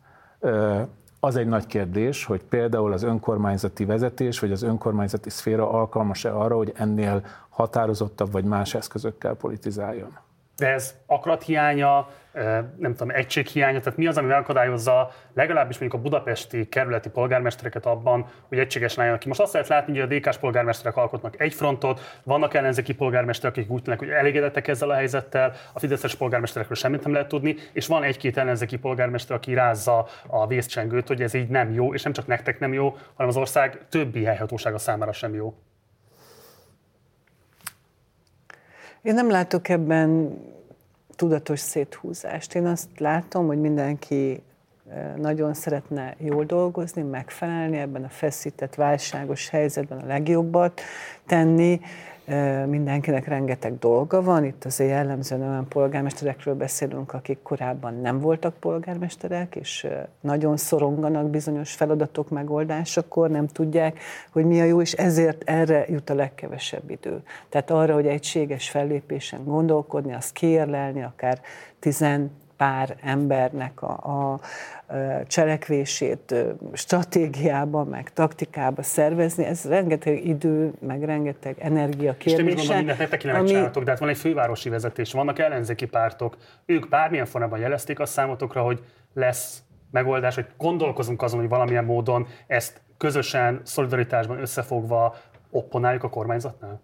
Az 1.20 1.36
egy 1.36 1.46
nagy 1.46 1.66
kérdés, 1.66 2.24
hogy 2.24 2.42
például 2.42 2.92
az 2.92 3.02
önkormányzati 3.02 3.84
vezetés, 3.84 4.38
vagy 4.38 4.52
az 4.52 4.62
önkormányzati 4.62 5.30
szféra 5.30 5.70
alkalmas-e 5.70 6.36
arra, 6.36 6.56
hogy 6.56 6.72
ennél 6.76 7.24
határozottabb 7.48 8.32
vagy 8.32 8.44
más 8.44 8.74
eszközökkel 8.74 9.34
politizáljon. 9.34 10.27
De 10.58 10.72
ez 10.72 10.94
akarathiánya, 11.06 12.08
nem 12.76 12.94
tudom, 12.94 13.10
egységhiánya, 13.10 13.78
tehát 13.80 13.98
mi 13.98 14.06
az, 14.06 14.16
ami 14.18 14.26
megakadályozza 14.26 15.10
legalábbis 15.34 15.78
mondjuk 15.78 16.00
a 16.00 16.04
budapesti 16.04 16.68
kerületi 16.68 17.08
polgármestereket 17.08 17.86
abban, 17.86 18.26
hogy 18.48 18.58
egységesen 18.58 19.00
álljanak 19.00 19.20
ki. 19.20 19.28
Most 19.28 19.40
azt 19.40 19.52
lehet 19.52 19.68
látni, 19.68 19.98
hogy 19.98 20.12
a 20.12 20.16
DK-s 20.16 20.38
polgármesterek 20.38 20.96
alkotnak 20.96 21.40
egy 21.40 21.54
frontot, 21.54 22.00
vannak 22.24 22.54
ellenzéki 22.54 22.94
polgármesterek, 22.94 23.56
akik 23.56 23.70
úgy 23.70 23.82
tűnnek, 23.82 23.98
hogy 23.98 24.08
elégedettek 24.08 24.68
ezzel 24.68 24.90
a 24.90 24.94
helyzettel, 24.94 25.52
a 25.72 25.78
fideszes 25.78 26.14
polgármesterekről 26.14 26.76
semmit 26.76 27.02
nem 27.04 27.12
lehet 27.12 27.28
tudni, 27.28 27.56
és 27.72 27.86
van 27.86 28.02
egy-két 28.02 28.36
ellenzéki 28.36 28.78
polgármester, 28.78 29.36
aki 29.36 29.54
rázza 29.54 30.06
a 30.26 30.46
vészcsengőt, 30.46 31.08
hogy 31.08 31.22
ez 31.22 31.34
így 31.34 31.48
nem 31.48 31.72
jó, 31.72 31.94
és 31.94 32.02
nem 32.02 32.12
csak 32.12 32.26
nektek 32.26 32.58
nem 32.58 32.72
jó, 32.72 32.88
hanem 33.14 33.28
az 33.28 33.36
ország 33.36 33.78
többi 33.88 34.24
helyhatósága 34.24 34.78
számára 34.78 35.12
sem 35.12 35.34
jó. 35.34 35.54
Én 39.08 39.14
nem 39.14 39.30
látok 39.30 39.68
ebben 39.68 40.38
tudatos 41.16 41.60
széthúzást. 41.60 42.54
Én 42.54 42.66
azt 42.66 42.88
látom, 42.98 43.46
hogy 43.46 43.60
mindenki 43.60 44.42
nagyon 45.16 45.54
szeretne 45.54 46.14
jól 46.18 46.44
dolgozni, 46.44 47.02
megfelelni 47.02 47.76
ebben 47.76 48.04
a 48.04 48.08
feszített, 48.08 48.74
válságos 48.74 49.48
helyzetben 49.48 49.98
a 49.98 50.06
legjobbat 50.06 50.80
tenni, 51.26 51.80
mindenkinek 52.66 53.26
rengeteg 53.26 53.78
dolga 53.78 54.22
van. 54.22 54.44
Itt 54.44 54.64
azért 54.64 54.90
jellemzően 54.90 55.40
olyan 55.40 55.68
polgármesterekről 55.68 56.54
beszélünk, 56.54 57.12
akik 57.12 57.42
korábban 57.42 58.00
nem 58.00 58.20
voltak 58.20 58.54
polgármesterek, 58.54 59.56
és 59.56 59.86
nagyon 60.20 60.56
szoronganak 60.56 61.30
bizonyos 61.30 61.72
feladatok 61.72 62.28
megoldásakor, 62.28 63.30
nem 63.30 63.46
tudják, 63.46 63.98
hogy 64.32 64.44
mi 64.44 64.60
a 64.60 64.64
jó, 64.64 64.80
és 64.80 64.92
ezért 64.92 65.42
erre 65.44 65.84
jut 65.88 66.10
a 66.10 66.14
legkevesebb 66.14 66.90
idő. 66.90 67.22
Tehát 67.48 67.70
arra, 67.70 67.94
hogy 67.94 68.06
egységes 68.06 68.70
fellépésen 68.70 69.44
gondolkodni, 69.44 70.14
azt 70.14 70.32
kérlelni, 70.32 71.02
akár 71.02 71.40
tizen 71.78 72.30
pár 72.58 72.96
embernek 73.02 73.82
a, 73.82 73.90
a 73.90 74.40
cselekvését 75.26 76.34
stratégiába, 76.72 77.84
meg 77.84 78.12
taktikába 78.12 78.82
szervezni, 78.82 79.44
ez 79.44 79.64
rengeteg 79.64 80.26
idő, 80.26 80.72
meg 80.86 81.04
rengeteg 81.04 81.56
energia 81.58 82.16
kérdése. 82.16 82.36
És 82.36 82.36
nem 82.36 82.46
is 82.46 82.54
gondolom, 82.54 82.84
mindent 82.84 83.10
neki 83.10 83.26
nem 83.26 83.36
ami... 83.36 83.48
csináltok, 83.48 83.84
de 83.84 83.90
hát 83.90 84.00
van 84.00 84.08
egy 84.08 84.16
fővárosi 84.16 84.68
vezetés, 84.68 85.12
vannak 85.12 85.38
ellenzéki 85.38 85.86
pártok, 85.86 86.36
ők 86.66 86.88
bármilyen 86.88 87.26
formában 87.26 87.58
jelezték 87.58 88.00
a 88.00 88.06
számotokra, 88.06 88.62
hogy 88.62 88.84
lesz 89.14 89.62
megoldás, 89.90 90.34
hogy 90.34 90.46
gondolkozunk 90.56 91.22
azon, 91.22 91.40
hogy 91.40 91.48
valamilyen 91.48 91.84
módon 91.84 92.26
ezt 92.46 92.80
közösen, 92.96 93.60
szolidaritásban 93.64 94.40
összefogva 94.40 95.16
opponáljuk 95.50 96.04
a 96.04 96.08
kormányzatnál? 96.08 96.80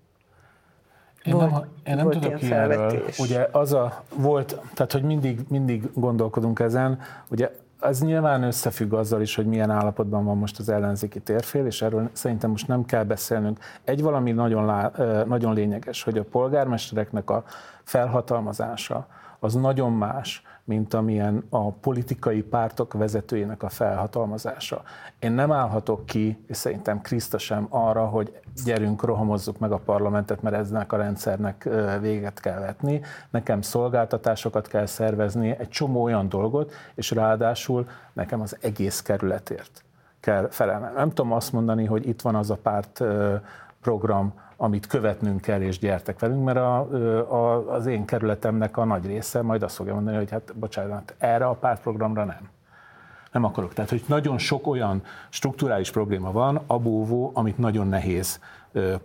Én 1.24 1.34
volt, 1.34 1.50
nem, 1.50 1.64
én 1.84 1.96
nem 1.96 2.10
tudok 2.10 2.42
ilyenről. 2.42 3.02
Ugye 3.18 3.48
az 3.52 3.72
a 3.72 4.02
volt, 4.16 4.60
tehát 4.74 4.92
hogy 4.92 5.02
mindig, 5.02 5.40
mindig 5.48 5.90
gondolkodunk 5.94 6.60
ezen, 6.60 6.98
ugye 7.28 7.50
ez 7.80 8.02
nyilván 8.02 8.42
összefügg 8.42 8.92
azzal 8.92 9.20
is, 9.20 9.34
hogy 9.34 9.46
milyen 9.46 9.70
állapotban 9.70 10.24
van 10.24 10.36
most 10.36 10.58
az 10.58 10.68
ellenzéki 10.68 11.20
térfél, 11.20 11.66
és 11.66 11.82
erről 11.82 12.10
szerintem 12.12 12.50
most 12.50 12.68
nem 12.68 12.84
kell 12.84 13.04
beszélnünk. 13.04 13.58
Egy 13.84 14.02
valami 14.02 14.32
nagyon, 14.32 14.64
lá, 14.64 14.92
nagyon 15.26 15.54
lényeges, 15.54 16.02
hogy 16.02 16.18
a 16.18 16.24
polgármestereknek 16.24 17.30
a 17.30 17.44
felhatalmazása 17.82 19.06
az 19.38 19.54
nagyon 19.54 19.92
más, 19.92 20.42
mint 20.64 20.94
amilyen 20.94 21.44
a 21.50 21.70
politikai 21.72 22.42
pártok 22.42 22.92
vezetőjének 22.92 23.62
a 23.62 23.68
felhatalmazása. 23.68 24.82
Én 25.18 25.32
nem 25.32 25.52
állhatok 25.52 26.06
ki, 26.06 26.44
és 26.46 26.56
szerintem 26.56 27.00
Kriszta 27.00 27.38
sem 27.38 27.66
arra, 27.70 28.06
hogy 28.06 28.40
gyerünk, 28.64 29.02
rohamozzuk 29.02 29.58
meg 29.58 29.72
a 29.72 29.78
parlamentet, 29.78 30.42
mert 30.42 30.56
eznek 30.56 30.92
a 30.92 30.96
rendszernek 30.96 31.68
véget 32.00 32.40
kell 32.40 32.58
vetni. 32.58 33.00
Nekem 33.30 33.60
szolgáltatásokat 33.60 34.66
kell 34.66 34.86
szervezni, 34.86 35.56
egy 35.58 35.68
csomó 35.68 36.02
olyan 36.02 36.28
dolgot, 36.28 36.72
és 36.94 37.10
ráadásul 37.10 37.88
nekem 38.12 38.40
az 38.40 38.56
egész 38.60 39.02
kerületért 39.02 39.84
kell 40.20 40.48
felelnem. 40.50 40.94
Nem 40.94 41.08
tudom 41.08 41.32
azt 41.32 41.52
mondani, 41.52 41.84
hogy 41.84 42.08
itt 42.08 42.20
van 42.20 42.34
az 42.34 42.50
a 42.50 42.56
párt 42.56 43.04
program, 43.80 44.34
amit 44.64 44.86
követnünk 44.86 45.40
kell, 45.40 45.60
és 45.60 45.78
gyertek 45.78 46.18
velünk, 46.18 46.44
mert 46.44 46.56
a, 46.56 46.78
a, 47.20 47.72
az 47.72 47.86
én 47.86 48.04
kerületemnek 48.04 48.76
a 48.76 48.84
nagy 48.84 49.06
része 49.06 49.42
majd 49.42 49.62
azt 49.62 49.74
fogja 49.74 49.94
mondani, 49.94 50.16
hogy 50.16 50.30
hát 50.30 50.52
bocsánat, 50.54 51.14
erre 51.18 51.46
a 51.46 51.54
pártprogramra 51.54 52.24
nem. 52.24 52.48
Nem 53.32 53.44
akarok. 53.44 53.74
Tehát, 53.74 53.90
hogy 53.90 54.04
nagyon 54.06 54.38
sok 54.38 54.66
olyan 54.66 55.02
strukturális 55.28 55.90
probléma 55.90 56.32
van, 56.32 56.60
abóvó, 56.66 57.30
amit 57.34 57.58
nagyon 57.58 57.86
nehéz 57.86 58.40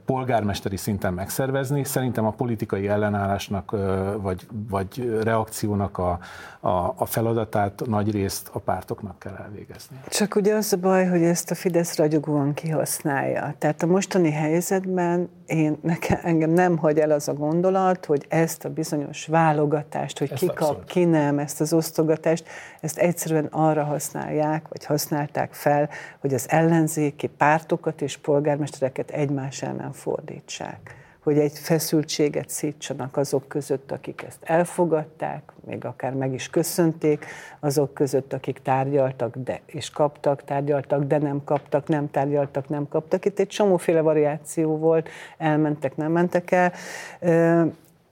polgármesteri 0.05 0.77
szinten 0.77 1.13
megszervezni. 1.13 1.83
Szerintem 1.83 2.25
a 2.25 2.31
politikai 2.31 2.87
ellenállásnak 2.87 3.75
vagy, 4.21 4.47
vagy 4.69 5.19
reakciónak 5.23 5.97
a, 5.97 6.19
a, 6.59 6.93
a 6.95 7.05
feladatát 7.05 7.81
nagy 7.85 8.11
részt 8.11 8.49
a 8.53 8.59
pártoknak 8.59 9.19
kell 9.19 9.35
elvégezni. 9.35 9.99
Csak 10.07 10.35
ugye 10.35 10.55
az 10.55 10.73
a 10.73 10.77
baj, 10.77 11.05
hogy 11.07 11.23
ezt 11.23 11.51
a 11.51 11.55
Fidesz 11.55 11.97
ragyogóan 11.97 12.53
kihasználja. 12.53 13.55
Tehát 13.57 13.83
a 13.83 13.85
mostani 13.85 14.31
helyzetben 14.31 15.29
én, 15.45 15.77
nekem, 15.81 16.19
engem 16.23 16.49
nem 16.49 16.77
hagy 16.77 16.99
el 16.99 17.11
az 17.11 17.27
a 17.27 17.33
gondolat, 17.33 18.05
hogy 18.05 18.25
ezt 18.29 18.65
a 18.65 18.69
bizonyos 18.69 19.25
válogatást, 19.25 20.19
hogy 20.19 20.31
ezt 20.31 20.41
ki 20.41 20.51
kap, 20.53 20.85
ki 20.85 21.03
nem, 21.03 21.39
ezt 21.39 21.61
az 21.61 21.73
osztogatást, 21.73 22.47
ezt 22.81 22.97
egyszerűen 22.97 23.45
arra 23.45 23.83
használják, 23.83 24.67
vagy 24.67 24.85
használták 24.85 25.53
fel, 25.53 25.89
hogy 26.19 26.33
az 26.33 26.45
ellenzéki 26.49 27.27
pártokat 27.27 28.01
és 28.01 28.17
polgármestereket 28.17 29.09
egymás 29.09 29.58
ellen 29.61 29.91
fordítsák 29.91 30.99
hogy 31.29 31.37
egy 31.37 31.57
feszültséget 31.57 32.49
szítsanak 32.49 33.17
azok 33.17 33.47
között, 33.47 33.91
akik 33.91 34.23
ezt 34.27 34.43
elfogadták, 34.43 35.51
még 35.65 35.85
akár 35.85 36.13
meg 36.13 36.33
is 36.33 36.49
köszönték, 36.49 37.25
azok 37.59 37.93
között, 37.93 38.33
akik 38.33 38.59
tárgyaltak 38.61 39.35
de, 39.35 39.61
és 39.65 39.89
kaptak, 39.89 40.43
tárgyaltak, 40.43 41.03
de 41.03 41.17
nem 41.17 41.43
kaptak, 41.43 41.87
nem 41.87 42.11
tárgyaltak, 42.11 42.69
nem 42.69 42.87
kaptak. 42.87 43.25
Itt 43.25 43.39
egy 43.39 43.47
csomóféle 43.47 44.01
variáció 44.01 44.77
volt, 44.77 45.09
elmentek, 45.37 45.95
nem 45.95 46.11
mentek 46.11 46.51
el 46.51 46.73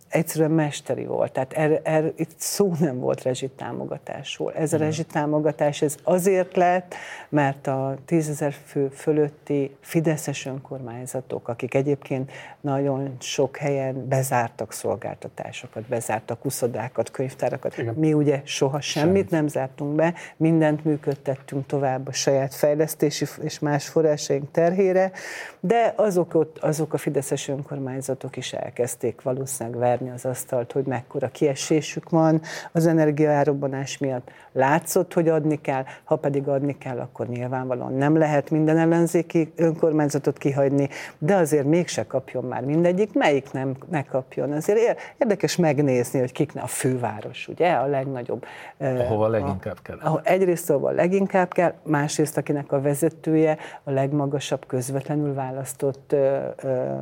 egyszerűen 0.10 0.52
mesteri 0.52 1.06
volt. 1.06 1.32
Tehát 1.32 1.54
er, 1.54 1.82
er, 1.84 2.12
itt 2.16 2.32
szó 2.36 2.74
nem 2.80 3.00
volt 3.00 3.22
rezsitámogatásról. 3.22 4.54
Ez 4.54 4.74
a 4.74 4.78
rezsitámogatás 4.78 5.82
ez 5.82 5.96
azért 6.04 6.56
lett, 6.56 6.96
mert 7.30 7.68
a 7.68 7.98
tízezer 8.06 8.54
fő 8.66 8.88
fölötti 8.88 9.76
fideszes 9.80 10.46
önkormányzatok, 10.46 11.48
akik 11.48 11.74
egyébként 11.74 12.32
nagyon 12.62 13.16
sok 13.20 13.58
helyen 13.58 14.08
bezártak 14.08 14.74
szolgáltatásokat, 14.74 15.84
bezártak 15.84 16.46
uszodákat, 16.46 17.12
könyvtárakat. 17.12 17.78
Igen. 17.78 17.94
Mi 17.94 18.14
ugye 18.14 18.42
soha 18.44 18.82
semmit 18.82 19.06
Semmit. 19.08 19.30
nem 19.30 19.48
zártunk 19.48 19.96
be, 19.96 20.14
mindent 20.38 20.86
működtettünk 20.86 21.66
tovább 21.66 22.08
a 22.08 22.12
saját 22.12 22.54
fejlesztési 22.56 23.26
és 23.42 23.60
más 23.60 23.88
forrásaink 23.88 24.52
terhére, 24.52 25.12
de 25.60 25.94
azok, 25.96 26.34
ott, 26.34 26.58
azok 26.58 26.94
a 26.94 26.98
fideszes 26.98 27.48
önkormányzatok 27.48 28.38
is 28.38 28.54
elkezdték 28.54 29.22
valószínűleg 29.22 29.80
verni 29.98 30.14
az 30.16 30.26
asztalt, 30.26 30.72
hogy 30.72 30.86
mekkora 30.86 31.28
kiesésük 31.28 32.10
van 32.10 32.42
az 32.72 32.88
energiaárobbanás 32.88 33.98
miatt. 33.98 34.32
Látszott, 34.52 35.14
hogy 35.14 35.28
adni 35.28 35.62
kell, 35.62 35.84
ha 36.04 36.16
pedig 36.16 36.48
adni 36.48 36.78
kell, 36.78 37.00
akkor 37.00 37.28
nyilvánvalóan 37.28 37.94
nem 37.94 38.18
lehet 38.18 38.50
minden 38.50 38.78
ellenzéki 38.78 39.54
önkormányzatot 39.56 40.38
kihagyni, 40.38 40.90
de 41.18 41.36
azért 41.36 41.66
mégse 41.66 42.06
kapjon 42.06 42.44
már 42.44 42.64
mindegyik, 42.64 43.14
melyik 43.14 43.52
nem 43.52 43.76
ne 43.90 44.04
kapjon. 44.04 44.52
Azért 44.52 45.00
érdekes 45.18 45.56
megnézni, 45.56 46.20
hogy 46.20 46.32
kiknek 46.32 46.64
a 46.64 46.68
főváros, 46.68 47.48
ugye, 47.48 47.72
a 47.72 47.86
legnagyobb. 47.86 48.46
Ahova 48.78 49.28
leginkább 49.28 49.78
kell. 49.82 49.98
Ahol 50.02 50.22
egyrészt 50.24 50.70
ahova 50.70 50.92
leginkább 50.92 51.54
kell, 51.54 51.74
másrészt 51.84 52.38
akinek 52.38 52.72
a 52.72 52.82
vezetője 52.82 53.58
a 53.84 53.92
legmagasabb 53.92 54.66
közvetlenül 54.66 55.34
választott 55.34 56.12
ö, 56.12 56.38
ö, 56.64 56.94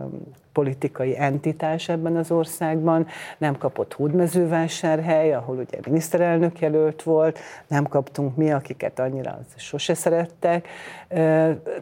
politikai 0.56 1.18
entitás 1.18 1.90
ebben 1.90 2.16
az 2.16 2.32
országban, 2.32 3.08
nem 3.38 3.58
kapott 3.58 3.94
Hódmezővásárhely, 3.94 5.34
ahol 5.34 5.56
ugye 5.56 5.78
miniszterelnök 5.88 6.60
jelölt 6.60 7.04
volt, 7.04 7.40
nem 7.68 7.88
kaptunk 7.88 8.36
mi, 8.36 8.52
akiket 8.52 9.00
annyira 9.00 9.40
sose 9.56 9.94
szerettek. 9.94 10.68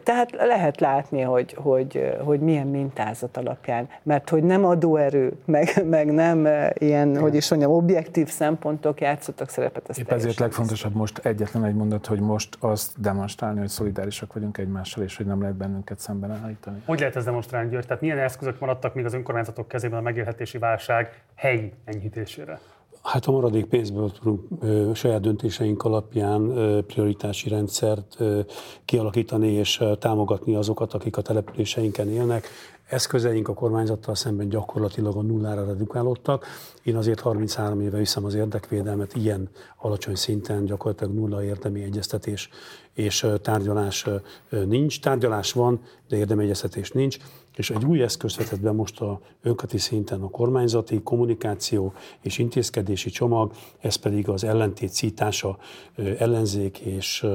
Tehát 0.02 0.30
lehet 0.30 0.80
látni, 0.80 1.20
hogy, 1.20 1.54
hogy, 1.54 2.14
hogy 2.24 2.40
milyen 2.40 2.66
mintázat 2.66 3.36
alapján, 3.36 3.88
mert 4.02 4.28
hogy 4.28 4.42
nem 4.42 4.64
adóerő, 4.64 5.32
meg, 5.44 5.86
meg 5.96 6.12
nem 6.12 6.46
ilyen, 6.74 7.08
Igen. 7.08 7.20
hogy 7.20 7.34
is 7.34 7.50
mondjam, 7.50 7.72
objektív 7.72 8.28
szempontok 8.28 9.00
játszottak 9.00 9.48
szerepet. 9.48 9.98
Épp 9.98 10.10
ezért 10.10 10.38
legfontosabb 10.38 10.94
most 10.94 11.18
egyetlen 11.18 11.64
egy 11.64 11.74
mondat, 11.74 12.06
hogy 12.06 12.20
most 12.20 12.56
azt 12.60 13.00
demonstrálni, 13.00 13.58
hogy 13.58 13.68
szolidárisak 13.68 14.32
vagyunk 14.32 14.58
egymással, 14.58 15.04
és 15.04 15.16
hogy 15.16 15.26
nem 15.26 15.40
lehet 15.40 15.56
bennünket 15.56 15.98
szemben 15.98 16.30
állítani. 16.30 16.82
Hogy 16.86 16.98
lehet 16.98 17.16
ez 17.16 17.24
demonstrálni, 17.24 17.70
György? 17.70 17.86
Tehát 17.86 18.02
milyen 18.02 18.18
eszközök 18.18 18.58
maradtak 18.64 18.94
még 18.94 19.04
az 19.04 19.14
önkormányzatok 19.14 19.68
kezében 19.68 19.98
a 19.98 20.02
megélhetési 20.02 20.58
válság 20.58 21.22
helyi 21.34 21.72
enyhítésére? 21.84 22.60
Hát 23.02 23.24
a 23.26 23.30
maradék 23.30 23.64
pénzből 23.64 24.10
tudunk 24.10 24.40
ö, 24.60 24.90
saját 24.94 25.20
döntéseink 25.20 25.84
alapján 25.84 26.50
ö, 26.50 26.80
prioritási 26.86 27.48
rendszert 27.48 28.14
ö, 28.18 28.40
kialakítani 28.84 29.52
és 29.52 29.80
ö, 29.80 29.94
támogatni 29.96 30.54
azokat, 30.54 30.94
akik 30.94 31.16
a 31.16 31.22
településeinken 31.22 32.08
élnek. 32.08 32.46
eszközeink 32.88 33.48
a 33.48 33.54
kormányzattal 33.54 34.14
szemben 34.14 34.48
gyakorlatilag 34.48 35.16
a 35.16 35.22
nullára 35.22 35.64
redukálódtak. 35.64 36.46
Én 36.82 36.96
azért 36.96 37.20
33 37.20 37.80
éve 37.80 37.98
viszem 37.98 38.24
az 38.24 38.34
érdekvédelmet 38.34 39.14
ilyen 39.14 39.48
alacsony 39.76 40.14
szinten, 40.14 40.64
gyakorlatilag 40.64 41.14
nulla 41.14 41.44
érdemi 41.44 41.82
egyeztetés 41.82 42.48
és 42.92 43.26
tárgyalás 43.42 44.06
nincs. 44.48 45.00
Tárgyalás 45.00 45.52
van, 45.52 45.80
de 46.08 46.16
érdemi 46.16 46.42
egyeztetés 46.44 46.90
nincs 46.90 47.18
és 47.56 47.70
egy 47.70 47.84
új 47.84 48.02
eszköz 48.02 48.36
vetett 48.36 48.60
be 48.60 48.72
most 48.72 49.00
a 49.00 49.20
önkati 49.42 49.78
szinten 49.78 50.22
a 50.22 50.28
kormányzati 50.28 51.02
kommunikáció 51.02 51.92
és 52.20 52.38
intézkedési 52.38 53.10
csomag, 53.10 53.52
ez 53.78 53.96
pedig 53.96 54.28
az 54.28 54.44
ellentét 54.44 54.92
szítása 54.92 55.58
ellenzék 56.18 56.78
és 56.78 57.26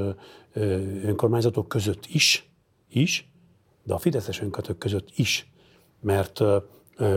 önkormányzatok 1.04 1.68
között 1.68 2.06
is, 2.06 2.50
is, 2.88 3.28
de 3.82 3.94
a 3.94 3.98
fideszes 3.98 4.40
önkötök 4.40 4.78
között 4.78 5.08
is, 5.14 5.52
mert 6.00 6.40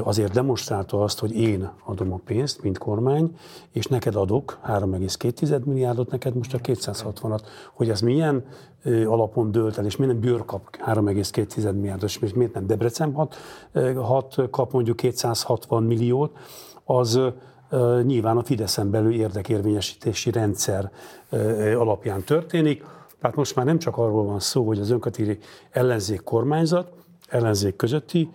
azért 0.03 0.34
demonstrálta 0.34 1.03
azt, 1.03 1.19
hogy 1.19 1.36
én 1.36 1.69
adom 1.86 2.13
a 2.13 2.19
pénzt, 2.25 2.61
mint 2.61 2.77
kormány, 2.77 3.36
és 3.71 3.86
neked 3.86 4.15
adok 4.15 4.59
3,2 4.67 5.63
milliárdot, 5.63 6.11
neked 6.11 6.36
most 6.36 6.53
a 6.53 6.57
260-at. 6.57 7.41
Hogy 7.73 7.89
ez 7.89 8.01
milyen 8.01 8.45
alapon 9.05 9.51
dőlt 9.51 9.77
el, 9.77 9.86
és 9.86 9.95
miért 9.95 10.13
nem 10.13 10.21
Bőr 10.21 10.45
kap 10.45 10.77
3,2 10.86 11.73
milliárdot, 11.73 12.09
és 12.21 12.34
miért 12.34 12.53
nem 12.53 12.67
Debrecen 12.67 13.13
hat, 13.13 13.36
hat 13.95 14.36
kap 14.49 14.71
mondjuk 14.71 14.95
260 14.95 15.84
milliót, 15.84 16.38
az 16.84 17.19
nyilván 18.03 18.38
a 18.38 18.43
Fideszen 18.43 18.89
belül 18.89 19.13
érdekérvényesítési 19.13 20.31
rendszer 20.31 20.91
alapján 21.77 22.23
történik. 22.23 22.84
Tehát 23.19 23.36
most 23.36 23.55
már 23.55 23.65
nem 23.65 23.79
csak 23.79 23.97
arról 23.97 24.23
van 24.23 24.39
szó, 24.39 24.67
hogy 24.67 24.79
az 24.79 24.89
önkötéri 24.89 25.38
ellenzék 25.71 26.23
kormányzat, 26.23 26.91
ellenzék 27.27 27.75
közötti 27.75 28.29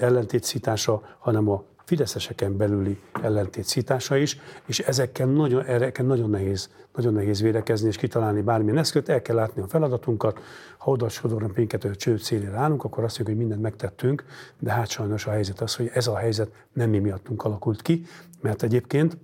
ellentétszítása, 0.00 1.02
hanem 1.18 1.48
a 1.48 1.64
fideszeseken 1.86 2.56
belüli 2.56 3.00
ellentétszítása 3.22 4.16
is, 4.16 4.38
és 4.66 4.78
ezekkel 4.78 5.26
nagyon, 5.26 5.64
ezekkel 5.64 6.04
nagyon, 6.04 6.30
nehéz, 6.30 6.70
nagyon 6.94 7.12
nehéz 7.12 7.40
védekezni 7.40 7.88
és 7.88 7.96
kitalálni 7.96 8.40
bármilyen 8.40 8.78
eszközt, 8.78 9.08
el 9.08 9.22
kell 9.22 9.36
látni 9.36 9.62
a 9.62 9.66
feladatunkat, 9.66 10.40
ha 10.78 10.90
oda 10.90 11.08
sodornak 11.08 11.56
minket 11.56 11.84
a 11.84 11.94
cső 11.94 12.16
célére 12.16 12.56
állunk, 12.56 12.84
akkor 12.84 13.04
azt 13.04 13.18
mondjuk, 13.18 13.38
hogy 13.38 13.46
mindent 13.46 13.62
megtettünk, 13.62 14.24
de 14.58 14.72
hát 14.72 14.88
sajnos 14.88 15.26
a 15.26 15.30
helyzet 15.30 15.60
az, 15.60 15.74
hogy 15.74 15.90
ez 15.94 16.06
a 16.06 16.16
helyzet 16.16 16.50
nem 16.72 16.90
mi 16.90 16.98
miattunk 16.98 17.44
alakult 17.44 17.82
ki, 17.82 18.06
mert 18.40 18.62
egyébként 18.62 19.16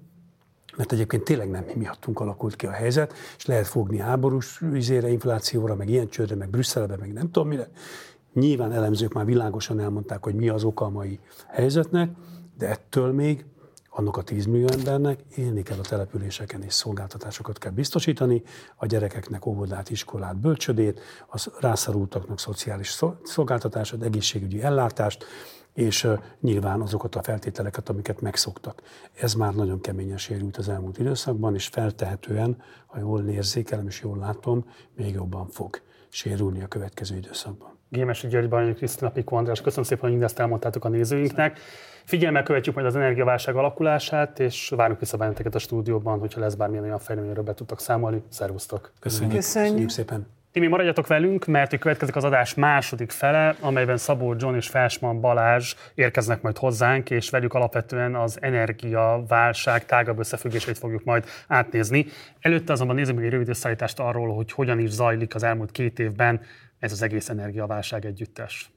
mert 0.76 0.93
egyébként 0.93 1.24
tényleg 1.24 1.51
nem 1.51 1.64
mi 1.66 1.72
miattunk 1.76 2.20
alakult 2.20 2.57
ki 2.57 2.66
a 2.66 2.70
helyzet, 2.70 3.14
és 3.37 3.47
lehet 3.47 3.66
fogni 3.66 3.99
háborús 3.99 4.59
vizére, 4.59 5.09
inflációra, 5.09 5.74
meg 5.74 5.89
ilyen 5.89 6.09
csődre, 6.09 6.35
meg 6.35 6.51
Brüsszelbe, 6.51 6.97
meg 6.97 7.12
nem 7.12 7.30
tudom 7.30 7.49
mire, 7.49 7.68
Nyilván 8.33 8.72
elemzők 8.72 9.12
már 9.12 9.24
világosan 9.24 9.80
elmondták, 9.80 10.24
hogy 10.24 10.35
mi 10.35 10.49
az 10.49 10.64
oka 10.64 10.85
a 10.85 10.91
mai 10.91 11.20
helyzetnek, 11.49 12.11
de 12.59 12.68
ettől 12.68 13.12
még 13.12 13.45
annak 13.95 14.16
a 14.16 14.22
10 14.22 14.47
millió 14.47 14.68
embernek 14.68 15.20
élni 15.37 15.62
kell 15.62 15.78
a 15.78 15.83
településeken, 15.83 16.62
és 16.62 16.72
szolgáltatásokat 16.72 17.59
kell 17.59 17.72
biztosítani, 17.72 18.43
a 18.76 18.87
gyerekeknek 18.87 19.47
óvodát, 19.47 19.91
iskolát, 19.91 20.37
bölcsödét, 20.37 21.01
a 21.30 21.49
rászorultaknak 21.61 22.39
szociális 22.39 22.99
szolgáltatásot, 23.22 24.03
egészségügyi 24.03 24.62
ellátást, 24.62 25.24
és 25.74 26.09
nyilván 26.41 26.80
azokat 26.80 27.14
a 27.14 27.22
feltételeket, 27.22 27.89
amiket 27.89 28.20
megszoktak. 28.20 28.83
Ez 29.14 29.35
már 29.35 29.55
nagyon 29.55 29.80
keményen 29.80 30.18
sérült 30.18 30.57
az 30.57 30.68
elmúlt 30.68 30.99
időszakban, 30.99 31.55
és 31.55 31.66
feltehetően, 31.66 32.62
ha 32.87 32.99
jól 32.99 33.28
érzékelem 33.28 33.87
és 33.87 34.01
jól 34.01 34.18
látom, 34.18 34.64
még 34.97 35.14
jobban 35.14 35.49
fog 35.49 35.80
sérülni 36.09 36.62
a 36.62 36.66
következő 36.66 37.16
időszakban. 37.16 37.82
Gémesi 37.93 38.26
György 38.28 38.49
Bajnyi 38.49 38.74
Krisztina 38.74 39.11
Pikó 39.11 39.36
András, 39.36 39.61
köszönöm 39.61 39.84
szépen, 39.84 40.03
hogy 40.03 40.11
mindezt 40.11 40.38
elmondtátok 40.38 40.84
a 40.84 40.88
nézőinknek. 40.88 41.59
Figyelemmel 42.05 42.43
követjük 42.43 42.74
majd 42.74 42.86
az 42.86 42.97
energiaválság 42.97 43.57
alakulását, 43.57 44.40
és 44.40 44.72
várunk 44.76 45.01
vissza 45.01 45.16
benneteket 45.16 45.55
a 45.55 45.59
stúdióban, 45.59 46.18
hogyha 46.18 46.40
lesz 46.40 46.55
bármilyen 46.55 46.84
olyan 46.84 46.99
fejleményről 46.99 47.45
be 47.45 47.55
tudtak 47.55 47.80
számolni. 47.80 48.22
Szervusztok! 48.28 48.93
Köszönjük, 49.01 49.34
Köszönjük. 49.34 49.70
Köszönjük 49.70 49.90
szépen! 49.90 50.26
Timi, 50.53 50.66
maradjatok 50.66 51.07
velünk, 51.07 51.47
mert 51.47 51.78
következik 51.78 52.16
az 52.16 52.24
adás 52.24 52.55
második 52.55 53.11
fele, 53.11 53.57
amelyben 53.61 53.97
Szabó 53.97 54.34
John 54.38 54.55
és 54.55 54.68
Felsman 54.68 55.20
Balázs 55.20 55.74
érkeznek 55.95 56.43
majd 56.43 56.59
hozzánk, 56.59 57.11
és 57.11 57.30
velük 57.30 57.55
alapvetően 57.55 58.14
az 58.14 58.38
energiaválság 58.40 59.86
tágabb 59.86 60.18
összefüggését 60.18 60.78
fogjuk 60.78 61.05
majd 61.05 61.24
átnézni. 61.49 62.07
Előtte 62.40 62.72
azonban 62.72 62.97
nézzük 62.97 63.14
meg 63.14 63.24
egy 63.24 63.30
rövid 63.30 63.49
összeállítást 63.49 63.99
arról, 63.99 64.34
hogy 64.34 64.53
hogyan 64.53 64.78
is 64.78 64.90
zajlik 64.90 65.34
az 65.34 65.43
elmúlt 65.43 65.70
két 65.70 65.99
évben 65.99 66.40
ez 66.83 66.93
az 66.93 67.03
egész 67.03 67.28
energiaválság 67.28 68.05
együttes. 68.05 68.70